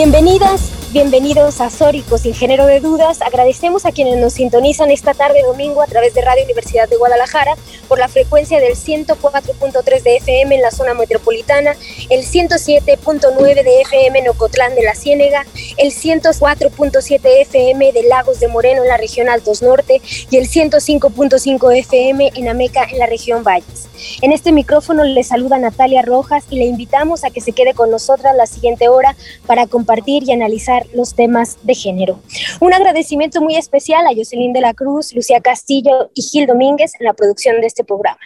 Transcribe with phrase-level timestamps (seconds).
[0.00, 3.22] Bienvenidas, bienvenidos a Sóricos sin género de dudas.
[3.22, 7.54] Agradecemos a quienes nos sintonizan esta tarde domingo a través de Radio Universidad de Guadalajara
[7.86, 11.76] por la frecuencia del 104.3 de FM en la zona metropolitana,
[12.08, 18.48] el 107.9 de FM en Ocotlán de la Ciénega, el 104.7 FM de Lagos de
[18.48, 20.00] Moreno en la región Altos Norte
[20.30, 23.88] y el 105.5 FM en Ameca en la región Valles.
[24.22, 27.90] En este micrófono le saluda Natalia Rojas y le invitamos a que se quede con
[27.90, 29.14] nosotras la siguiente hora
[29.46, 32.20] para compartir y analizar los temas de género.
[32.60, 37.06] Un agradecimiento muy especial a Jocelyn de la Cruz, Lucía Castillo y Gil Domínguez en
[37.06, 38.18] la producción de este programa.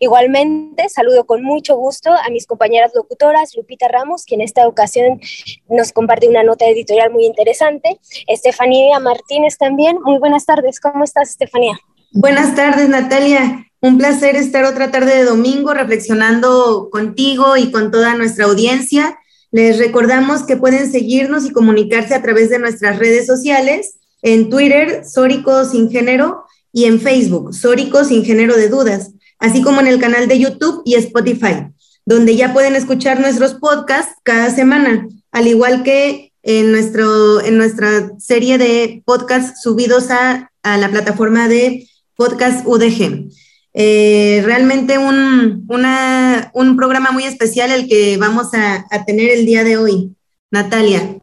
[0.00, 5.20] Igualmente, saludo con mucho gusto a mis compañeras locutoras, Lupita Ramos, quien en esta ocasión
[5.68, 9.98] nos comparte una nota editorial muy interesante, Estefanía Martínez también.
[10.02, 11.78] Muy buenas tardes, ¿cómo estás, Estefanía?
[12.12, 13.66] Buenas tardes, Natalia.
[13.80, 19.18] Un placer estar otra tarde de domingo reflexionando contigo y con toda nuestra audiencia.
[19.50, 25.04] Les recordamos que pueden seguirnos y comunicarse a través de nuestras redes sociales, en Twitter,
[25.04, 30.00] Sórico Sin Género, y en Facebook, Sórico Sin Género de Dudas, así como en el
[30.00, 31.72] canal de YouTube y Spotify,
[32.04, 38.12] donde ya pueden escuchar nuestros podcasts cada semana, al igual que en, nuestro, en nuestra
[38.18, 43.30] serie de podcasts subidos a, a la plataforma de Podcast UDG.
[43.80, 45.64] Eh, realmente un,
[46.52, 50.16] un, programa muy especial el que vamos a, tener el día de hoy.
[50.50, 51.16] Natalia.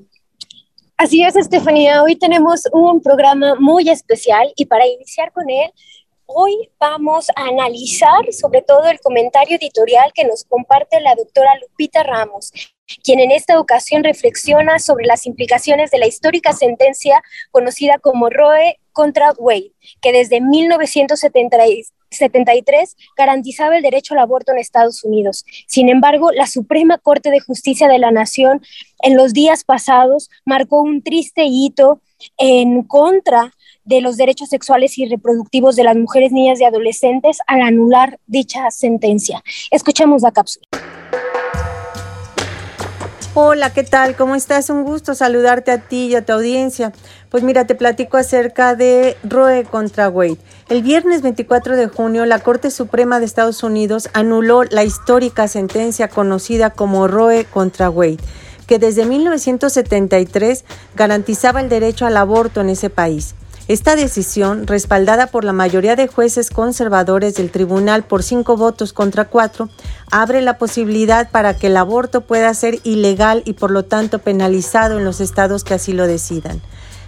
[0.95, 2.01] Así es, Estefanía.
[2.01, 5.69] Hoy tenemos un programa muy especial y para iniciar con él,
[6.27, 12.03] hoy vamos a analizar sobre todo el comentario editorial que nos comparte la doctora Lupita
[12.03, 12.53] Ramos,
[13.03, 18.79] quien en esta ocasión reflexiona sobre las implicaciones de la histórica sentencia conocida como Roe
[18.93, 20.39] contra Wade, que desde
[22.19, 25.45] 1973 garantizaba el derecho al aborto en Estados Unidos.
[25.67, 28.61] Sin embargo, la Suprema Corte de Justicia de la Nación
[29.01, 32.01] en los días pasados marcó un triste hito
[32.37, 37.61] en contra de los derechos sexuales y reproductivos de las mujeres, niñas y adolescentes al
[37.61, 39.43] anular dicha sentencia.
[39.69, 40.65] Escuchemos la cápsula.
[43.37, 44.15] Hola, ¿qué tal?
[44.15, 44.69] ¿Cómo estás?
[44.69, 46.93] Un gusto saludarte a ti y a tu audiencia.
[47.35, 50.37] Pues mira, te platico acerca de Roe contra Wade.
[50.69, 56.07] El viernes 24 de junio, la Corte Suprema de Estados Unidos anuló la histórica sentencia
[56.07, 58.19] conocida como Roe contra Wade,
[58.67, 60.63] que desde 1973
[60.95, 63.35] garantizaba el derecho al aborto en ese país.
[63.67, 69.25] Esta decisión, respaldada por la mayoría de jueces conservadores del tribunal por cinco votos contra
[69.25, 69.67] cuatro,
[70.09, 74.99] abre la posibilidad para que el aborto pueda ser ilegal y por lo tanto penalizado
[74.99, 76.61] en los estados que así lo decidan.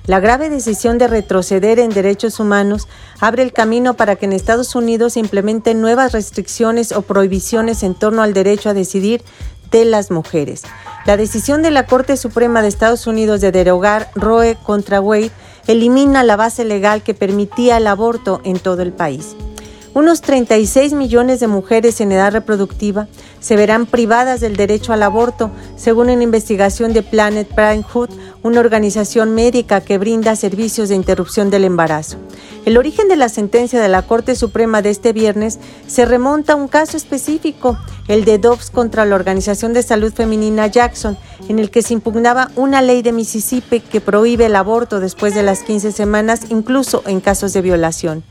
[0.08, 2.88] La grave decisión de retroceder en derechos humanos
[3.20, 7.94] abre el camino para que en Estados Unidos se implementen nuevas restricciones o prohibiciones en
[7.94, 9.22] torno al derecho a decidir
[9.70, 10.64] de las mujeres.
[11.06, 15.32] La decisión de la Corte Suprema de Estados Unidos de derogar Roe contra Wade
[15.68, 19.36] elimina la base legal que permitía el aborto en todo el país.
[19.94, 23.08] Unos 36 millones de mujeres en edad reproductiva
[23.40, 28.10] se verán privadas del derecho al aborto, según una investigación de Planet Parenthood,
[28.44, 32.18] una organización médica que brinda servicios de interrupción del embarazo.
[32.66, 36.56] El origen de la sentencia de la Corte Suprema de este viernes se remonta a
[36.56, 37.78] un caso específico,
[38.08, 42.52] el de Dobbs contra la Organización de Salud Femenina Jackson, en el que se impugnaba
[42.56, 47.22] una ley de Mississippi que prohíbe el aborto después de las 15 semanas, incluso en
[47.22, 48.24] casos de violación.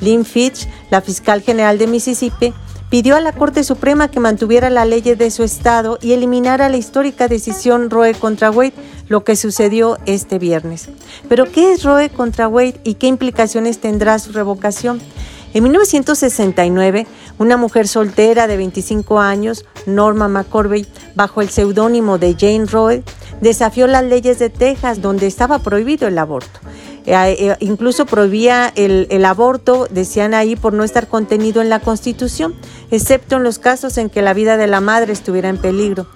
[0.00, 2.52] Lynn Fitch, la fiscal general de Mississippi,
[2.90, 6.76] pidió a la Corte Suprema que mantuviera la ley de su estado y eliminara la
[6.76, 8.74] histórica decisión Roe contra Wade,
[9.08, 10.88] lo que sucedió este viernes.
[11.28, 15.00] Pero ¿qué es Roe contra Wade y qué implicaciones tendrá su revocación?
[15.54, 17.06] En 1969,
[17.38, 23.04] una mujer soltera de 25 años, Norma McCorvey, bajo el seudónimo de Jane Roe,
[23.40, 26.58] desafió las leyes de Texas donde estaba prohibido el aborto.
[27.06, 31.80] Eh, eh, incluso prohibía el, el, aborto, decían ahí, por no estar contenido en la
[31.80, 32.54] Constitución,
[32.90, 36.06] excepto en los casos en que la vida de la madre estuviera en peligro.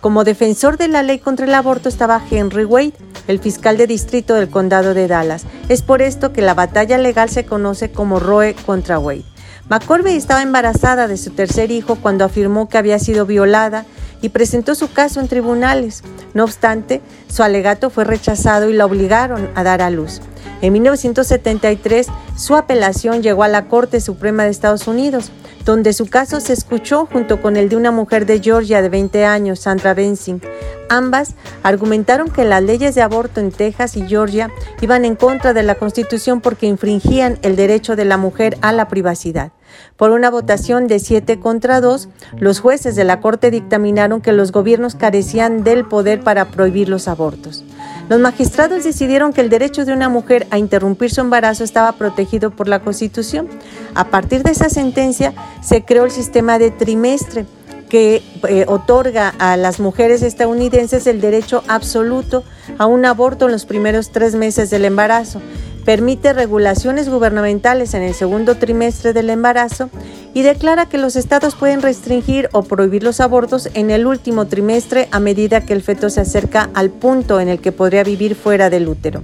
[0.00, 2.92] Como defensor de la ley contra el aborto estaba Henry Wade,
[3.26, 5.44] el fiscal de distrito del condado de Dallas.
[5.68, 9.24] Es por esto que la batalla legal se conoce como Roe contra Wade.
[9.68, 13.84] McCorvey estaba embarazada de su tercer hijo cuando afirmó que había sido violada
[14.22, 16.04] y presentó su caso en tribunales.
[16.34, 20.20] No obstante, su alegato fue rechazado y la obligaron a dar a luz.
[20.62, 25.32] En 1973, su apelación llegó a la Corte Suprema de Estados Unidos,
[25.64, 29.24] donde su caso se escuchó junto con el de una mujer de Georgia de 20
[29.24, 30.40] años, Sandra Bensing.
[30.88, 31.34] Ambas
[31.64, 35.74] argumentaron que las leyes de aborto en Texas y Georgia iban en contra de la
[35.74, 39.50] Constitución porque infringían el derecho de la mujer a la privacidad.
[39.96, 42.08] Por una votación de 7 contra 2,
[42.38, 47.08] los jueces de la Corte dictaminaron que los gobiernos carecían del poder para prohibir los
[47.08, 47.64] abortos.
[48.08, 52.50] Los magistrados decidieron que el derecho de una mujer a interrumpir su embarazo estaba protegido
[52.50, 53.48] por la Constitución.
[53.94, 57.46] A partir de esa sentencia se creó el sistema de trimestre
[57.88, 62.44] que eh, otorga a las mujeres estadounidenses el derecho absoluto
[62.78, 65.40] a un aborto en los primeros tres meses del embarazo
[65.86, 69.88] permite regulaciones gubernamentales en el segundo trimestre del embarazo
[70.34, 75.08] y declara que los estados pueden restringir o prohibir los abortos en el último trimestre
[75.12, 78.68] a medida que el feto se acerca al punto en el que podría vivir fuera
[78.68, 79.22] del útero.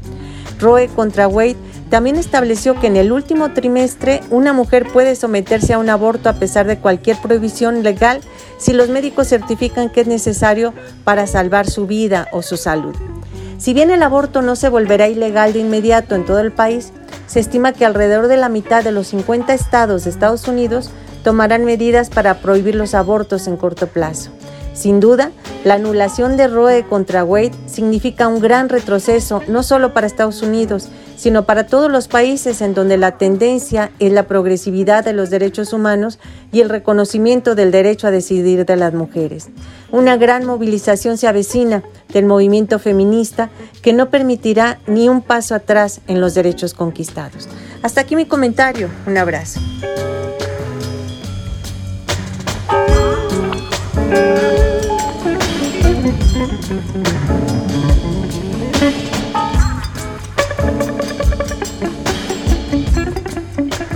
[0.60, 1.56] Roe contra Wade
[1.90, 6.34] también estableció que en el último trimestre una mujer puede someterse a un aborto a
[6.34, 8.20] pesar de cualquier prohibición legal
[8.58, 10.72] si los médicos certifican que es necesario
[11.02, 12.94] para salvar su vida o su salud.
[13.62, 16.92] Si bien el aborto no se volverá ilegal de inmediato en todo el país,
[17.28, 20.90] se estima que alrededor de la mitad de los 50 estados de Estados Unidos
[21.22, 24.32] tomarán medidas para prohibir los abortos en corto plazo.
[24.74, 25.32] Sin duda,
[25.64, 30.88] la anulación de Roe contra Wade significa un gran retroceso no solo para Estados Unidos,
[31.16, 35.72] sino para todos los países en donde la tendencia es la progresividad de los derechos
[35.72, 36.18] humanos
[36.50, 39.50] y el reconocimiento del derecho a decidir de las mujeres.
[39.92, 43.50] Una gran movilización se avecina del movimiento feminista
[43.82, 47.48] que no permitirá ni un paso atrás en los derechos conquistados.
[47.82, 48.88] Hasta aquí mi comentario.
[49.06, 49.60] Un abrazo.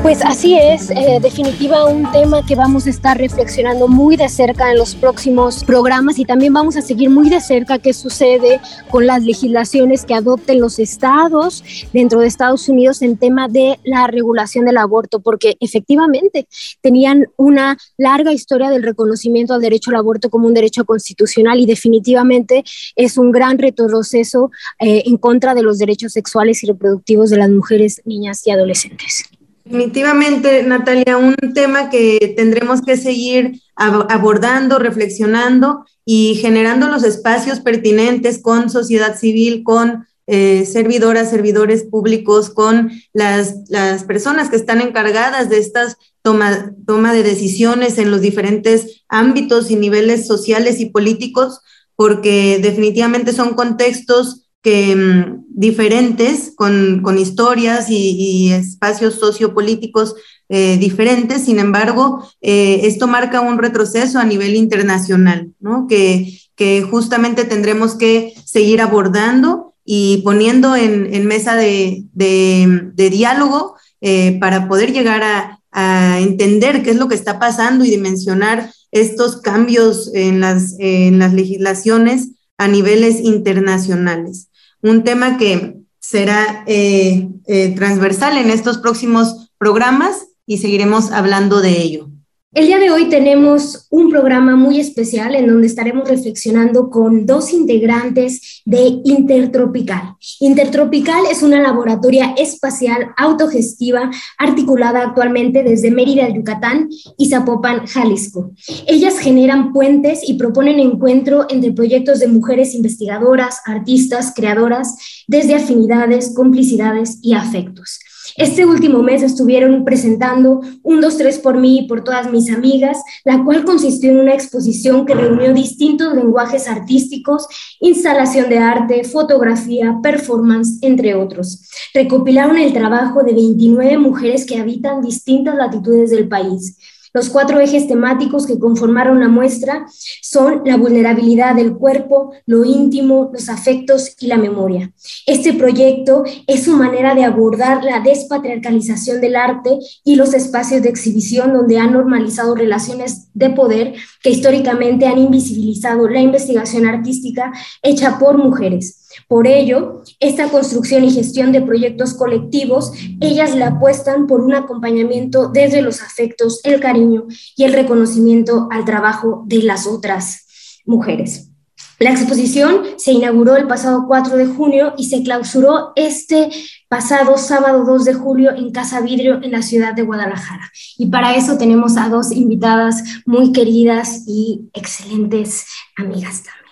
[0.06, 4.70] Pues así es, eh, definitiva un tema que vamos a estar reflexionando muy de cerca
[4.70, 9.05] en los próximos programas y también vamos a seguir muy de cerca qué sucede con
[9.05, 14.64] las legislaciones que adopten los estados dentro de Estados Unidos en tema de la regulación
[14.64, 16.47] del aborto, porque efectivamente
[16.81, 21.67] tenían una larga historia del reconocimiento al derecho al aborto como un derecho constitucional y
[21.67, 22.62] definitivamente
[22.94, 27.50] es un gran retroceso eh, en contra de los derechos sexuales y reproductivos de las
[27.50, 29.25] mujeres, niñas y adolescentes.
[29.66, 38.40] Definitivamente, Natalia, un tema que tendremos que seguir abordando, reflexionando y generando los espacios pertinentes
[38.40, 45.48] con sociedad civil, con eh, servidoras, servidores públicos, con las, las, personas que están encargadas
[45.48, 51.60] de estas toma, toma de decisiones en los diferentes ámbitos y niveles sociales y políticos,
[51.96, 60.16] porque definitivamente son contextos que, mm, diferentes, con, con historias y, espacios sociopolíticos
[60.48, 61.44] eh, diferentes.
[61.44, 65.86] Sin embargo, eh, esto marca un retroceso a nivel internacional, ¿no?
[65.86, 73.76] que, que justamente tendremos que seguir abordando y poniendo en, mesa de, de, de diálogo
[74.00, 78.72] eh, para poder llegar a, a, entender qué es lo que está pasando y dimensionar
[78.90, 84.51] estos cambios en las, en las legislaciones a niveles internacionales
[84.82, 91.81] un tema que será eh, eh, transversal en estos próximos programas y seguiremos hablando de
[91.81, 92.10] ello.
[92.53, 97.53] El día de hoy tenemos un programa muy especial en donde estaremos reflexionando con dos
[97.53, 100.15] integrantes de Intertropical.
[100.41, 106.88] Intertropical es una laboratoria espacial autogestiva articulada actualmente desde Mérida, Yucatán
[107.19, 108.53] y Zapopan, Jalisco.
[108.86, 116.32] Ellas generan puentes y proponen encuentro entre proyectos de mujeres investigadoras, artistas, creadoras, desde afinidades,
[116.34, 117.98] complicidades y afectos.
[118.36, 123.43] Este último mes estuvieron presentando un 2-3 por mí y por todas mis amigas, la
[123.44, 127.46] cual consistió en una exposición que reunió distintos lenguajes artísticos,
[127.81, 131.62] instalación de arte, fotografía, performance, entre otros.
[131.94, 136.76] Recopilaron el trabajo de 29 mujeres que habitan distintas latitudes del país
[137.17, 139.87] los cuatro ejes temáticos que conformaron la muestra
[140.20, 144.93] son la vulnerabilidad del cuerpo, lo íntimo, los afectos y la memoria.
[145.27, 150.91] Este proyecto es su manera de abordar la despatriarcalización del arte y los espacios de
[150.91, 158.19] exhibición donde han normalizado relaciones de poder que históricamente han invisibilizado la investigación artística hecha
[158.19, 159.06] por mujeres.
[159.29, 165.49] Por ello, esta construcción y gestión de proyectos colectivos, ellas le apuestan por un acompañamiento
[165.49, 170.43] desde los afectos, el cariño y el reconocimiento al trabajo de las otras.
[170.89, 171.51] mujeres.
[171.99, 176.51] La exposición se inauguró el pasado 4 de junio y se clausuró este
[176.89, 180.70] pasado sábado 2 de julio en Casa Vidrio en la ciudad de Guadalajara.
[180.99, 185.65] Y para eso tenemos a dos invitadas muy queridas y excelentes
[185.96, 186.66] amigas también.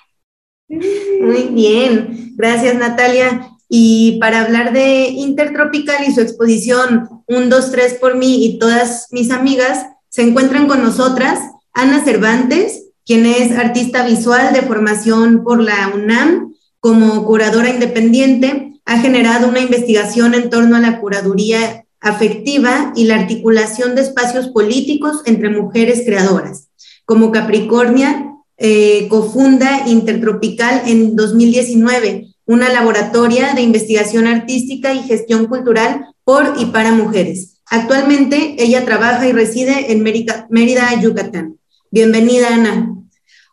[1.21, 3.50] Muy bien, gracias Natalia.
[3.69, 9.09] Y para hablar de Intertropical y su exposición 1, 2, 3 por mí y todas
[9.11, 11.40] mis amigas, se encuentran con nosotras
[11.73, 18.99] Ana Cervantes, quien es artista visual de formación por la UNAM como curadora independiente ha
[18.99, 25.23] generado una investigación en torno a la curaduría afectiva y la articulación de espacios políticos
[25.25, 26.69] entre mujeres creadoras.
[27.07, 36.06] Como Capricornia, eh, cofunda Intertropical en 2019, una laboratoria de investigación artística y gestión cultural
[36.25, 37.61] por y para mujeres.
[37.66, 41.58] Actualmente ella trabaja y reside en Mérida, Mérida Yucatán.
[41.90, 42.94] Bienvenida, Ana.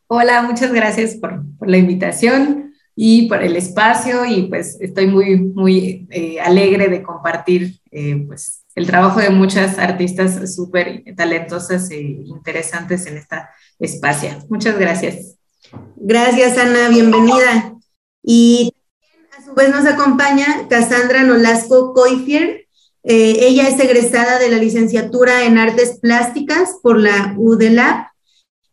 [0.08, 6.08] Hola, muchas gracias por, la invitación y por el espacio y pues estoy muy, muy
[6.10, 13.06] eh, alegre de compartir eh, pues el trabajo de muchas artistas súper talentosas e interesantes
[13.06, 13.50] en esta
[13.82, 14.30] espacio.
[14.50, 15.36] Muchas gracias.
[15.98, 17.76] Gracias, Ana, bienvenida.
[18.24, 18.74] Y
[19.38, 22.68] a su vez nos acompaña Cassandra Nolasco Coifier.
[23.04, 28.06] Eh, ella es egresada de la licenciatura en Artes Plásticas por la UDELAB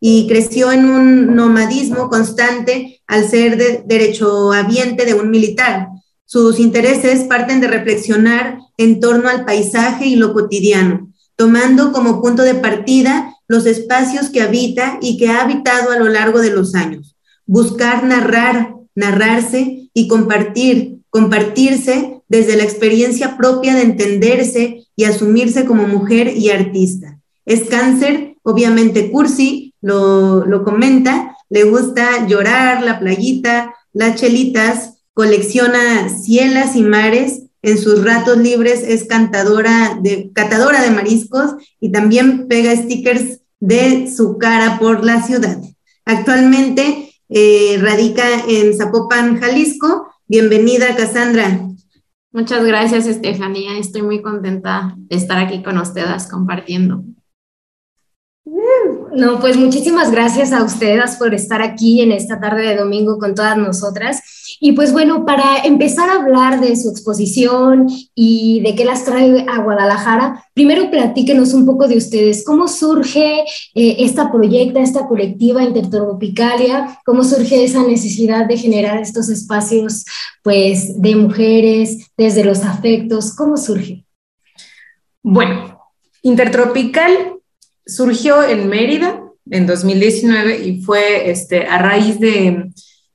[0.00, 5.88] y creció en un nomadismo constante al ser de derechohabiente de un militar.
[6.24, 12.42] Sus intereses parten de reflexionar en torno al paisaje y lo cotidiano, tomando como punto
[12.42, 16.74] de partida los espacios que habita y que ha habitado a lo largo de los
[16.74, 17.16] años.
[17.46, 25.88] Buscar narrar, narrarse y compartir, compartirse desde la experiencia propia de entenderse y asumirse como
[25.88, 27.18] mujer y artista.
[27.46, 36.76] Es cáncer, obviamente cursi, lo, comenta, le gusta llorar, la playita, las chelitas, colecciona cielas
[36.76, 42.74] y mares, en sus ratos libres es cantadora de, catadora de mariscos y también pega
[42.76, 45.58] stickers de su cara por la ciudad.
[46.04, 50.08] Actualmente eh, radica en Zapopan, Jalisco.
[50.26, 51.68] Bienvenida, Cassandra.
[52.32, 53.78] Muchas gracias, Estefanía.
[53.78, 57.02] Estoy muy contenta de estar aquí con ustedes compartiendo.
[59.12, 63.34] No, pues muchísimas gracias a ustedes por estar aquí en esta tarde de domingo con
[63.34, 64.20] todas nosotras.
[64.60, 69.46] Y pues bueno, para empezar a hablar de su exposición y de qué las trae
[69.48, 72.44] a Guadalajara, primero platíquenos un poco de ustedes.
[72.44, 76.98] ¿Cómo surge eh, esta proyecta, esta colectiva intertropicalia?
[77.04, 80.04] ¿Cómo surge esa necesidad de generar estos espacios
[80.42, 83.34] pues de mujeres, desde los afectos?
[83.34, 84.04] ¿Cómo surge?
[85.22, 85.78] Bueno,
[86.22, 87.37] Intertropical
[87.88, 92.70] surgió en Mérida en 2019 y fue este, a raíz de,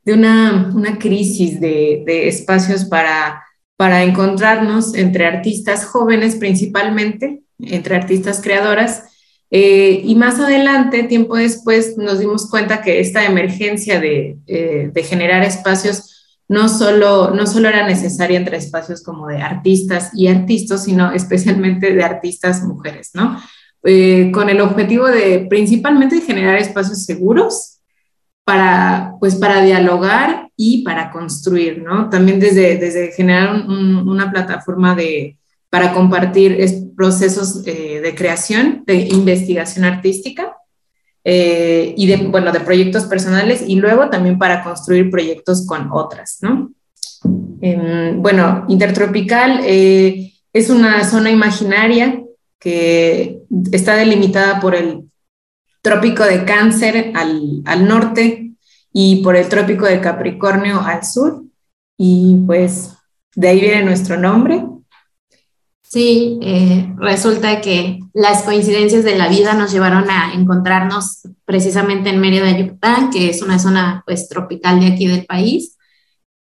[0.07, 3.43] una, crisis de, espacios para,
[3.77, 9.03] para encontrarnos entre artistas jóvenes principalmente, entre artistas creadoras.
[9.51, 15.43] Eh, y más adelante, tiempo después, nos dimos cuenta que esta emergencia de, eh, generar
[15.43, 16.09] espacios
[16.47, 21.93] no solo, no solo era necesaria entre espacios como de artistas y artistas, sino especialmente
[21.93, 23.39] de artistas mujeres, ¿no?
[23.85, 27.81] Eh, con el objetivo de principalmente generar espacios seguros
[28.45, 32.09] para, pues, para dialogar y para construir, ¿no?
[32.09, 35.37] También desde, desde generar una plataforma de,
[35.69, 36.57] para compartir
[36.95, 40.55] procesos eh, de creación, de investigación artística
[41.25, 46.37] eh, y de, bueno, de proyectos personales y luego también para construir proyectos con otras,
[46.41, 46.71] ¿no?
[47.59, 52.23] Em, bueno, Intertropical es una zona imaginaria
[52.63, 53.41] que
[53.73, 55.11] está delimitada por el
[55.81, 58.53] trópico de Cáncer al, norte
[58.93, 61.43] y por el trópico de Capricornio al sur.
[61.97, 62.95] Y pues
[63.35, 64.63] de ahí viene nuestro nombre.
[65.81, 72.21] Sí, eh, resulta que las coincidencias de la vida nos llevaron a encontrarnos precisamente en
[72.21, 75.77] Mérida, Yucatán, que es una zona pues tropical de aquí del país.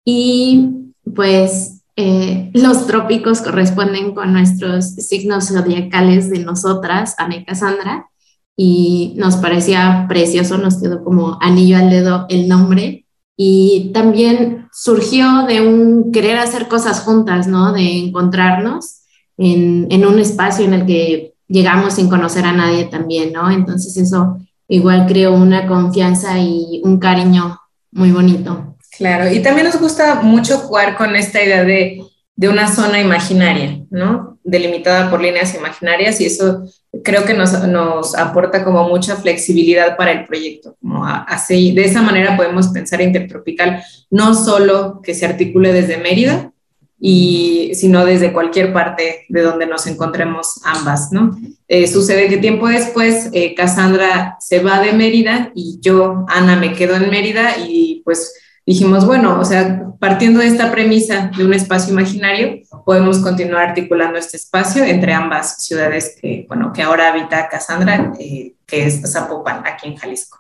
[0.03, 8.11] Y pues eh, los trópicos corresponden con nuestros signos zodiacales de nosotras, Ana y Cassandra,
[8.55, 13.07] y nos parecía precioso, nos quedó como anillo al dedo el nombre.
[13.39, 17.73] Y también surgió de un querer hacer cosas juntas, ¿no?
[17.73, 19.03] De encontrarnos
[19.37, 23.51] en, en un espacio en el que llegamos sin conocer a nadie también, ¿no?
[23.51, 24.39] Entonces eso
[24.69, 27.59] igual creó una confianza y un cariño
[27.93, 28.76] muy bonito.
[28.97, 32.03] Claro, y también nos gusta mucho jugar con esta idea de,
[32.49, 34.39] una zona imaginaria, ¿no?
[34.45, 36.63] delimitada por líneas imaginarias y eso
[37.03, 40.77] creo que nos, nos aporta como mucha flexibilidad para el proyecto.
[40.81, 46.53] Como así, de esa manera podemos pensar Intertropical no solo que se articule desde Mérida,
[46.99, 51.39] y sino desde cualquier parte de donde nos encontremos ambas, ¿no?
[51.69, 56.73] Eh, sucede que tiempo después eh, Cassandra se va de Mérida y yo, Ana, me
[56.73, 58.33] quedo en Mérida y pues
[58.67, 64.19] dijimos, bueno, o sea, partiendo de esta premisa de un espacio imaginario, podemos continuar articulando
[64.19, 69.63] este espacio entre ambas ciudades que, bueno, que ahora habita Cassandra, eh, que es Zapopan,
[69.67, 70.39] aquí en Jalisco.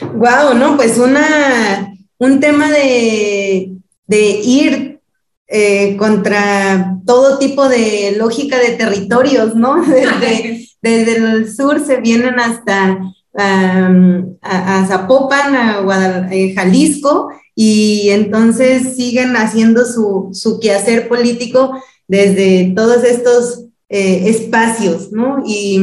[0.00, 3.72] Wow, no, pues una, un tema de,
[4.06, 5.00] de ir
[5.48, 9.84] eh, contra todo tipo de lógica de territorios, ¿no?
[9.86, 12.98] Desde, desde el sur se vienen hasta
[13.36, 21.72] a, Zapopan, a eh, Jalisco, y entonces siguen haciendo su, su quehacer político
[22.08, 25.42] desde todos estos eh, espacios, ¿no?
[25.46, 25.80] Y,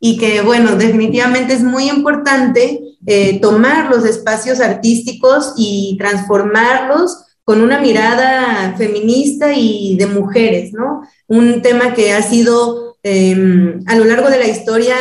[0.00, 7.60] y, que, bueno, definitivamente es muy importante eh, tomar los espacios artísticos y transformarlos con
[7.60, 11.02] una mirada feminista y de mujeres, ¿no?
[11.26, 14.96] Un tema que ha sido em, a lo largo de la historia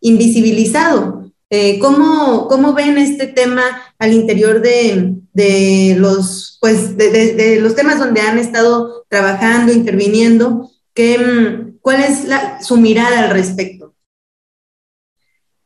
[0.00, 1.19] invisibilizado,
[1.52, 3.62] eh, ¿cómo, ven este tema
[3.98, 10.70] al interior de, los, pues, de, los temas donde han estado trabajando, interviniendo?
[10.94, 12.26] ¿Qué, mm, ¿Cuál es
[12.64, 13.96] su mirada al respecto?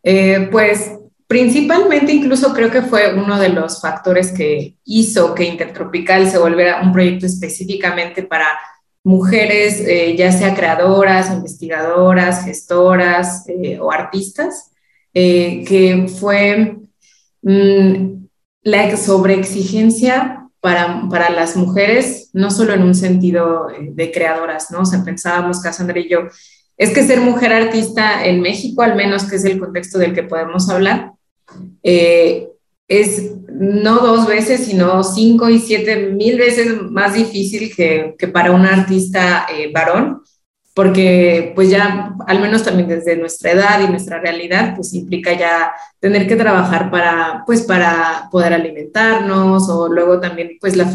[0.02, 0.92] Eh, pues
[1.26, 6.82] principalmente incluso creo que fue uno de los factores que hizo que Intertropical se volviera
[6.82, 8.46] un proyecto específicamente para
[9.02, 13.44] mujeres, eh, ya sea creadoras, investigadoras, gestoras
[13.80, 14.70] o artistas.
[15.16, 16.76] Eh, que fue
[17.42, 18.26] mm,
[18.64, 24.80] la sobreexigencia para, para las mujeres, no solo en un sentido eh, de creadoras, ¿no?
[24.80, 26.22] O sea, pensábamos, Cassandra y yo,
[26.76, 30.24] es que ser mujer artista en México, al menos que es el contexto del que
[30.24, 31.12] podemos hablar,
[31.84, 32.48] eh,
[32.88, 38.50] es no dos veces, sino cinco y siete mil veces más difícil que, que para
[38.50, 40.22] un artista varón
[40.74, 45.72] porque pues ya, al menos también desde nuestra edad y nuestra realidad, pues implica ya
[46.00, 50.90] tener que trabajar para, pues para poder alimentarnos o luego también pues la,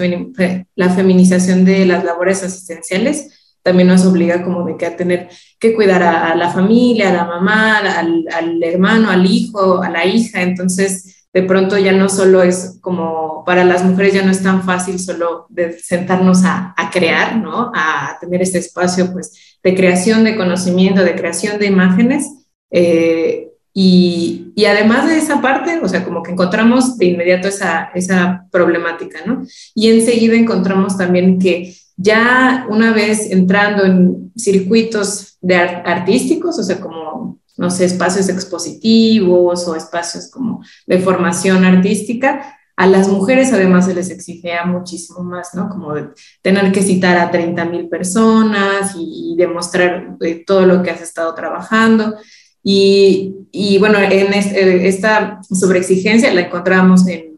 [0.75, 5.73] la feminización de las labores asistenciales también nos obliga como de que a tener que
[5.73, 10.41] cuidar a, la familia, a la mamá, al, al hermano, al hijo, a la hija,
[10.41, 14.63] entonces de pronto ya no solo es como para las mujeres ya no es tan
[14.63, 17.71] fácil solo de sentarnos a, a, crear, ¿no?
[17.75, 22.29] A tener este espacio pues de creación de conocimiento, de creación de imágenes.
[22.71, 27.91] Eh, y, y, además de esa parte, o sea, como que encontramos de inmediato esa,
[27.93, 29.43] esa problemática, ¿no?
[29.75, 36.79] Y enseguida encontramos también que ya una vez entrando en circuitos de artísticos, o sea,
[36.79, 43.87] como no sé, espacios expositivos o espacios como de formación artística, a las mujeres además
[43.87, 45.67] se les exigía muchísimo más, ¿no?
[45.67, 45.95] Como
[46.41, 51.35] tener que citar a 30 mil personas y, demostrar eh, todo lo que has estado
[51.35, 52.15] trabajando.
[52.63, 57.37] Y, y bueno, en eh, esta sobreexigencia la encontramos en,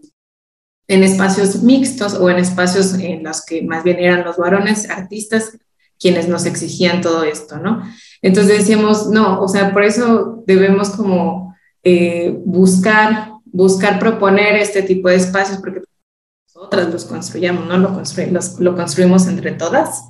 [0.88, 5.58] en espacios mixtos o en espacios en los que más bien eran los varones artistas
[6.00, 7.82] quienes nos exigían todo esto, ¿no?
[8.22, 15.10] Entonces decíamos, no, o sea, por eso debemos como eh, buscar, buscar proponer este tipo
[15.10, 15.82] de espacios, porque
[16.56, 17.78] nosotras los construyamos, ¿no?
[17.78, 18.02] Lo,
[18.60, 20.04] lo construimos entre todas.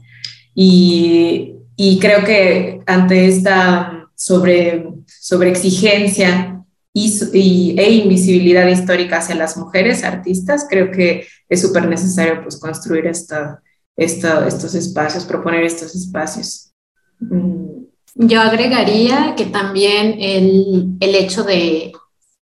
[0.54, 9.56] Y, y, creo que ante esta sobre, sobre exigencia y, e invisibilidad histórica hacia las
[9.58, 13.62] mujeres artistas, creo que es súper necesario pues construir esta,
[13.96, 16.74] esta, estos espacios, proponer estos espacios.
[17.20, 17.86] Mm.
[18.16, 21.94] Yo agregaría que también el, el hecho de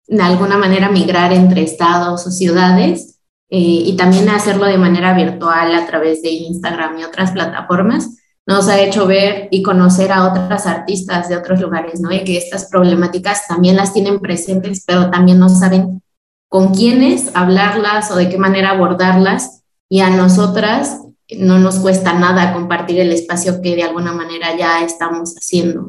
[0.09, 5.75] de alguna manera migrar entre estados o ciudades eh, y también hacerlo de manera virtual
[5.75, 8.17] a través de Instagram y otras plataformas,
[8.47, 12.13] nos ha hecho ver y conocer a otras artistas de otros lugares, ¿no?
[12.13, 16.01] Y que estas problemáticas también las tienen presentes, pero también no saben
[16.49, 19.63] con quiénes hablarlas o de qué manera abordarlas.
[19.89, 21.01] Y a nosotras
[21.37, 25.89] no nos cuesta nada compartir el espacio que de alguna manera ya estamos haciendo.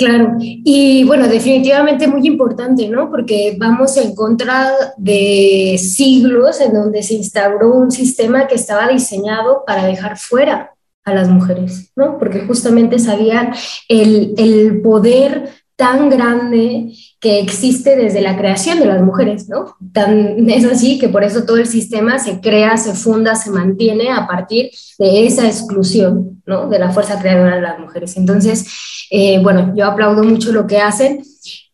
[0.00, 3.10] Claro, y bueno, definitivamente muy importante, ¿no?
[3.10, 9.62] Porque vamos en contra de siglos en donde se instauró un sistema que estaba diseñado
[9.66, 10.70] para dejar fuera
[11.04, 12.16] a las mujeres, ¿no?
[12.16, 13.52] Porque justamente sabían
[13.90, 19.76] el, el poder tan grande que existe desde la creación de las mujeres, ¿no?
[19.92, 24.10] Tan, es así que por eso todo el sistema se crea, se funda, se mantiene
[24.10, 26.68] a partir de esa exclusión, ¿no?
[26.68, 28.16] De la fuerza creadora de las mujeres.
[28.16, 31.22] Entonces, eh, bueno, yo aplaudo mucho lo que hacen,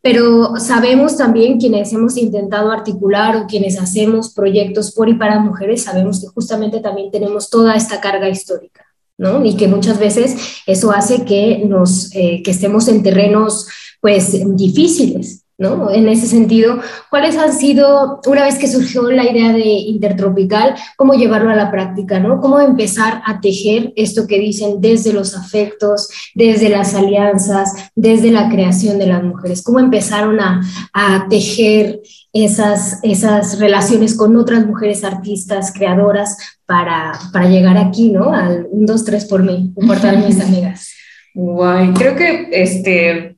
[0.01, 5.83] pero sabemos también quienes hemos intentado articular o quienes hacemos proyectos por y para mujeres,
[5.83, 8.85] sabemos que justamente también tenemos toda esta carga histórica,
[9.17, 9.45] ¿no?
[9.45, 13.67] Y que muchas veces eso hace que, nos, eh, que estemos en terrenos
[14.01, 15.91] pues difíciles, ¿no?
[15.91, 21.13] En ese sentido, ¿cuáles han sido, una vez que surgió la idea de intertropical, cómo
[21.13, 22.39] llevarlo a la práctica, ¿no?
[22.39, 28.49] ¿Cómo empezar a tejer esto que dicen desde los afectos, desde las alianzas, desde la
[28.49, 29.63] creación de las mujeres?
[29.63, 30.61] ¿Cómo empezaron a,
[30.93, 32.01] a tejer
[32.33, 38.33] esas, esas relaciones con otras mujeres artistas, creadoras, para, para llegar aquí, ¿no?
[38.33, 40.91] Al 1, 2, 3 por mí, por todas mis amigas.
[41.33, 43.36] Guay, creo que este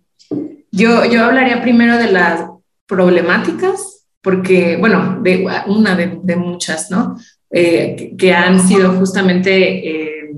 [0.71, 2.45] yo, yo hablaría primero de las
[2.86, 5.21] problemáticas, porque, bueno,
[5.67, 7.17] una de, muchas, ¿no?
[7.51, 10.32] Eh, que, han sido justamente eh,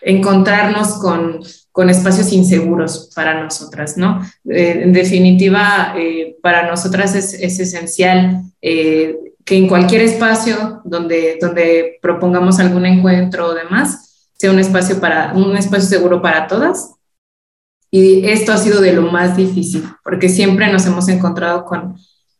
[0.00, 1.40] encontrarnos con,
[1.72, 4.22] con, espacios inseguros para nosotras, ¿no?
[4.48, 5.94] Eh, en definitiva,
[6.42, 13.54] para nosotras es, es esencial que en cualquier espacio donde, donde propongamos algún encuentro o
[13.54, 16.94] demás, sea un espacio, para, un espacio seguro para todas
[17.90, 21.96] y esto ha sido de lo más difícil, porque siempre nos hemos encontrado con,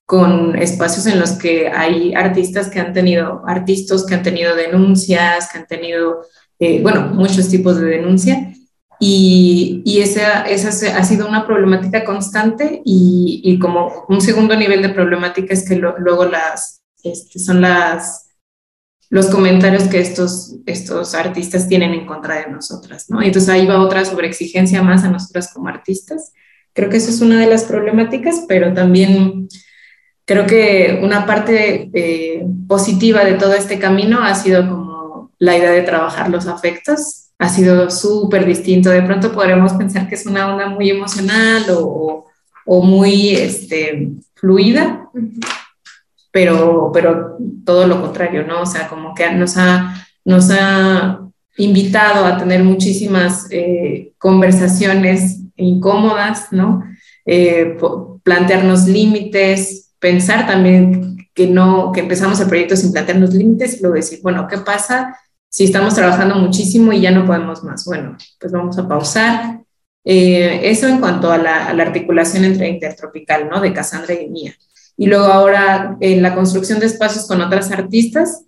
[0.06, 5.50] con espacios en los que hay artistas que han tenido, artistas que han tenido denuncias,
[5.50, 6.22] que han tenido,
[6.58, 8.52] eh, bueno, muchos tipos de denuncia.
[9.02, 14.82] Y, y esa, esa, ha sido una problemática constante y, y, como un segundo nivel
[14.82, 18.29] de problemática es que luego las, este, son las
[19.10, 23.20] los comentarios que estos, estos artistas tienen en contra de nosotras, ¿no?
[23.20, 26.32] Entonces ahí va otra sobreexigencia más a nosotras como artistas.
[26.72, 29.48] Creo que eso es una de las problemáticas, pero también
[30.24, 35.72] creo que una parte eh, positiva de todo este camino ha sido como la idea
[35.72, 37.30] de trabajar los afectos.
[37.40, 38.90] Ha sido súper distinto.
[38.90, 42.26] De pronto podremos pensar que es una onda muy emocional o,
[42.64, 45.10] o muy este, fluida,
[46.30, 48.62] pero, pero todo lo contrario, ¿no?
[48.62, 51.20] O sea, como que nos ha, nos ha
[51.56, 56.82] invitado a tener muchísimas eh, conversaciones incómodas, ¿no?
[57.26, 57.76] Eh,
[58.22, 63.96] plantearnos límites, pensar también que no, que empezamos el proyecto sin plantearnos límites y luego
[63.96, 65.16] decir, bueno, ¿qué pasa
[65.48, 67.84] si estamos trabajando muchísimo y ya no podemos más?
[67.84, 69.60] Bueno, pues vamos a pausar.
[70.04, 73.60] Eh, eso en cuanto a la, a la, articulación entre intertropical, ¿no?
[73.60, 74.54] De Cassandra y mía.
[75.00, 78.44] Y luego ahora en la construcción de espacios con otras artistas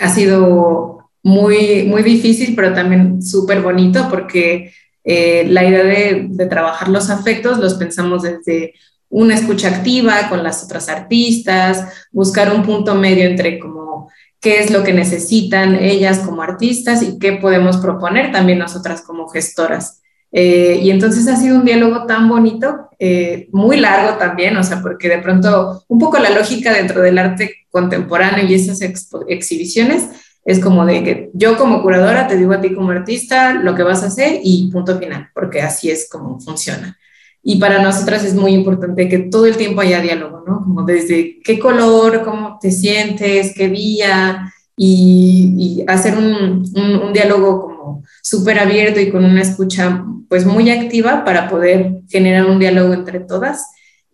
[0.00, 4.72] ha sido muy, muy difícil, pero también súper bonito porque
[5.04, 8.74] eh, la idea de, de, trabajar los afectos los pensamos desde
[9.08, 14.72] una escucha activa con las otras artistas, buscar un punto medio entre como qué es
[14.72, 20.02] lo que necesitan ellas como artistas y qué podemos proponer también nosotras como gestoras.
[20.36, 24.82] Eh, y entonces ha sido un diálogo tan bonito, eh, muy largo también, o sea,
[24.82, 28.80] porque de pronto un poco la lógica dentro del arte contemporáneo y esas
[29.28, 30.08] exhibiciones
[30.44, 33.84] es como de que yo como curadora te digo a ti como artista lo que
[33.84, 36.98] vas a hacer y punto final, porque así es como funciona.
[37.40, 40.64] Y para nosotras es muy importante que todo el tiempo haya diálogo, ¿no?
[40.64, 47.62] Como desde qué color, cómo te sientes, qué día, y, hacer un, un, un diálogo
[47.62, 52.94] como súper abierto y con una escucha pues muy activa para poder generar un diálogo
[52.94, 53.66] entre todas.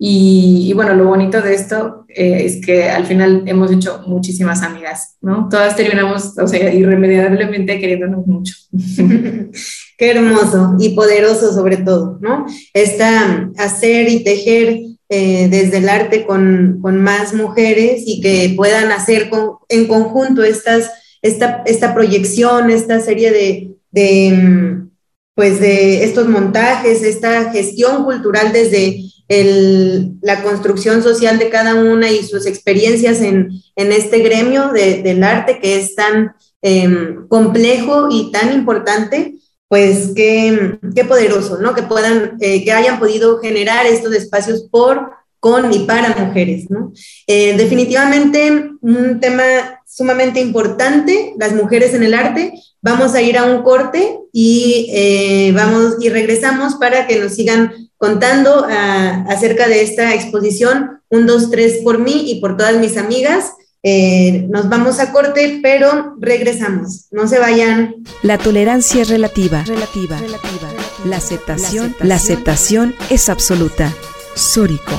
[0.02, 5.18] Y, bueno, lo bonito de esto eh, es que al final hemos hecho muchísimas amigas,
[5.20, 5.46] ¿no?
[5.50, 8.54] Todas terminamos, o sea, irremediablemente queriéndonos mucho.
[9.98, 12.46] Qué hermoso y poderoso sobre todo, ¿no?
[12.72, 14.80] Esta hacer y tejer
[15.12, 20.44] eh, desde el arte con, con, más mujeres y que puedan hacer con, en conjunto
[20.44, 20.88] estas,
[21.20, 24.90] esta, esta proyección, esta serie de, de mm,
[25.34, 32.08] pues de estos montajes, esta gestión cultural desde el, la construcción social de cada una
[32.08, 38.06] y sus experiencias en, en este gremio de, del arte que es tan em, complejo
[38.12, 39.39] y tan importante,
[39.70, 41.74] pues qué, qué poderoso, ¿no?
[41.74, 46.92] Que puedan, eh, que hayan podido generar estos espacios por, con y para mujeres, ¿no?
[47.26, 49.44] Eh, definitivamente un tema
[49.86, 52.52] sumamente importante, las mujeres en el arte,
[52.82, 57.90] Vamos a ir a un corte y eh, vamos y regresamos para que nos sigan
[57.98, 62.96] contando ah, acerca de esta exposición Un, dos, tres por mí y por todas mis
[62.96, 63.52] amigas.
[63.82, 67.06] Eh, nos vamos a corte, pero regresamos.
[67.10, 67.94] No se vayan.
[68.22, 69.62] La tolerancia es relativa.
[69.64, 70.18] Relativa.
[70.18, 70.68] relativa.
[71.04, 73.92] La aceptación, la aceptación es absoluta.
[74.34, 74.92] Sórico.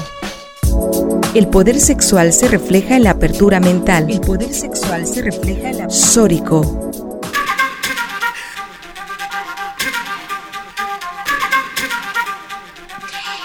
[1.33, 4.09] El poder sexual se refleja en la apertura mental.
[4.09, 6.90] El poder sexual se refleja en la Sórico.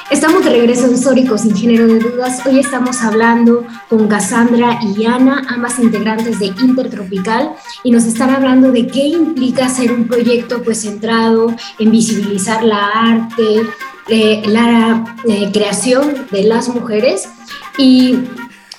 [0.09, 2.40] Estamos de regreso en Sórico sin género de dudas.
[2.47, 8.71] Hoy estamos hablando con Cassandra y Ana, ambas integrantes de Intertropical, y nos están hablando
[8.71, 13.62] de qué implica hacer un proyecto pues centrado en visibilizar la arte,
[14.09, 17.29] eh, la eh, creación de las mujeres.
[17.77, 18.16] Y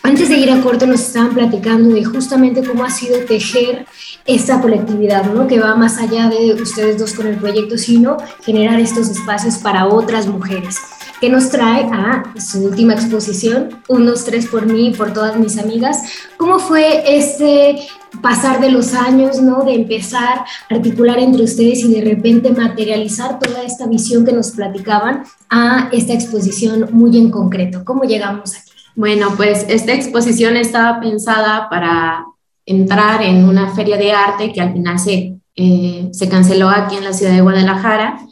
[0.03, 3.85] antes de ir a corte nos estaban platicando de justamente cómo ha sido tejer
[4.25, 5.45] esta colectividad, ¿no?
[5.45, 9.87] que va más allá de ustedes dos con el proyecto, sino generar estos espacios para
[9.87, 10.77] otras mujeres
[11.19, 15.57] que nos trae a su última exposición, Unos Tres por mí y por todas mis
[15.57, 16.03] amigas.
[16.37, 17.77] ¿Cómo fue este
[18.21, 19.63] pasar de los años, ¿no?
[19.63, 24.51] de empezar a articular entre ustedes y de repente materializar toda esta visión que nos
[24.51, 27.83] platicaban a esta exposición muy en concreto?
[27.83, 28.71] ¿Cómo llegamos aquí?
[28.95, 32.25] Bueno, pues esta exposición estaba pensada para
[32.65, 37.03] entrar en una feria de arte que al final se, eh, se canceló aquí en
[37.03, 38.26] la ciudad de Guadalajara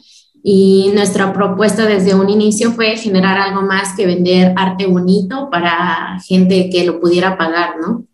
[0.48, 6.20] y nuestra propuesta desde un inicio fue generar algo más que vender arte bonito para
[6.24, 8.04] gente que lo pudiera pagar, ¿no?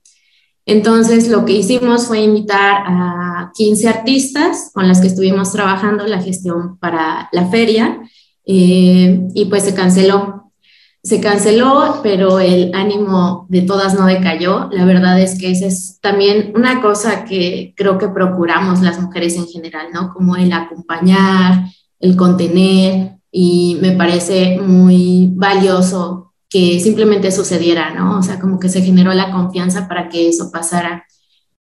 [0.65, 6.23] Entonces lo que hicimos fue invitar a 15 artistas con las que estuvimos trabajando la
[6.23, 8.01] gestión para la feria
[8.47, 10.55] eh, y pues se canceló.
[11.03, 14.71] Se canceló, pero el ánimo de todas no decayó.
[14.73, 19.37] La verdad es que esa es también una cosa que creo que procuramos las mujeres
[19.37, 20.15] en general, ¿no?
[20.15, 21.67] Como el acompañar,
[22.03, 28.19] el contener y me parece muy valioso que simplemente sucediera, ¿no?
[28.19, 31.07] O sea, como que se generó la confianza para que eso pasara.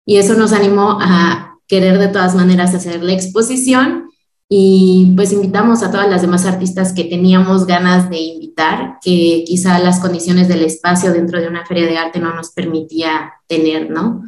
[0.04, 4.10] Y eso nos animó a querer de todas maneras hacer la exposición
[4.48, 9.78] y pues invitamos a todas las demás artistas que teníamos ganas de invitar, que quizá
[9.78, 14.24] las condiciones del espacio dentro de una feria de arte no nos permitía tener, ¿no?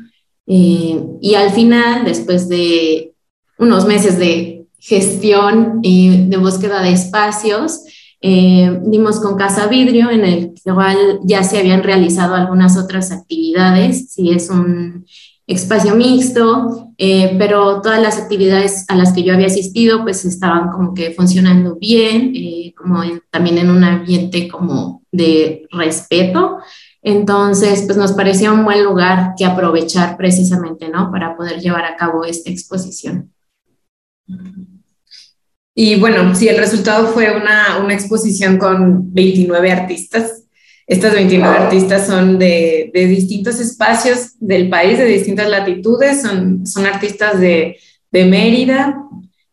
[0.47, 3.15] Eh, y al final, después de
[3.59, 4.52] unos meses de
[4.83, 7.85] gestión y de búsqueda de espacios.
[8.21, 14.13] Eh, dimos con Casa Vidrio, en el cual ya se habían realizado algunas otras actividades,
[14.13, 15.07] si es un
[15.47, 20.71] espacio mixto, eh, pero todas las actividades a las que yo había asistido pues estaban
[20.71, 26.59] como que funcionando bien, eh, como también en un ambiente como de respeto.
[27.03, 31.11] Entonces, pues nos parecía un buen lugar que aprovechar precisamente, ¿no?
[31.11, 33.33] Para poder llevar a cabo esta exposición.
[35.75, 40.45] Y bueno, sí, el resultado fue una, una exposición con 29 artistas.
[40.87, 46.85] Estas 29 artistas son de, de, distintos espacios del país, de distintas latitudes, son, son
[46.85, 47.79] artistas de,
[48.11, 49.03] de Mérida,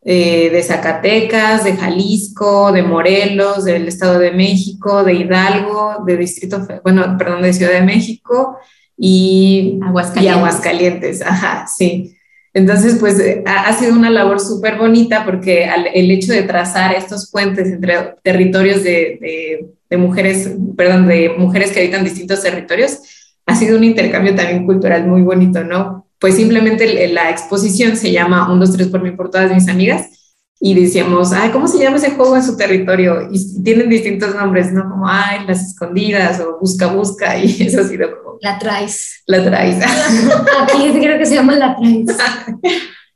[0.01, 6.65] eh, de Zacatecas, de Jalisco, de Morelos, del Estado de México, de Hidalgo, de Distrito,
[6.83, 8.57] bueno, perdón, de Ciudad de México
[8.97, 10.23] y Aguascalientes.
[10.23, 12.15] Y Aguascalientes, ajá, sí.
[12.53, 17.29] Entonces, pues eh, ha, sido una labor súper bonita porque el hecho de trazar estos
[17.29, 22.99] puentes entre territorios de, mujeres, perdón, de mujeres que habitan distintos territorios,
[23.45, 26.07] ha sido un intercambio también cultural muy bonito, ¿no?
[26.19, 30.18] Pues simplemente la exposición se llama Un, dos, tres por mí, por todas mis amigas,
[30.61, 33.29] y decíamos, ay, ¿cómo se llama ese juego en su territorio?
[33.31, 34.89] Y tienen distintos nombres, ¿no?
[34.89, 38.37] Como, ay, las escondidas o busca, busca, y eso ha sido como...
[38.41, 39.23] La traes.
[39.25, 39.77] La traes.
[40.61, 42.05] Aquí creo que se llama la traes.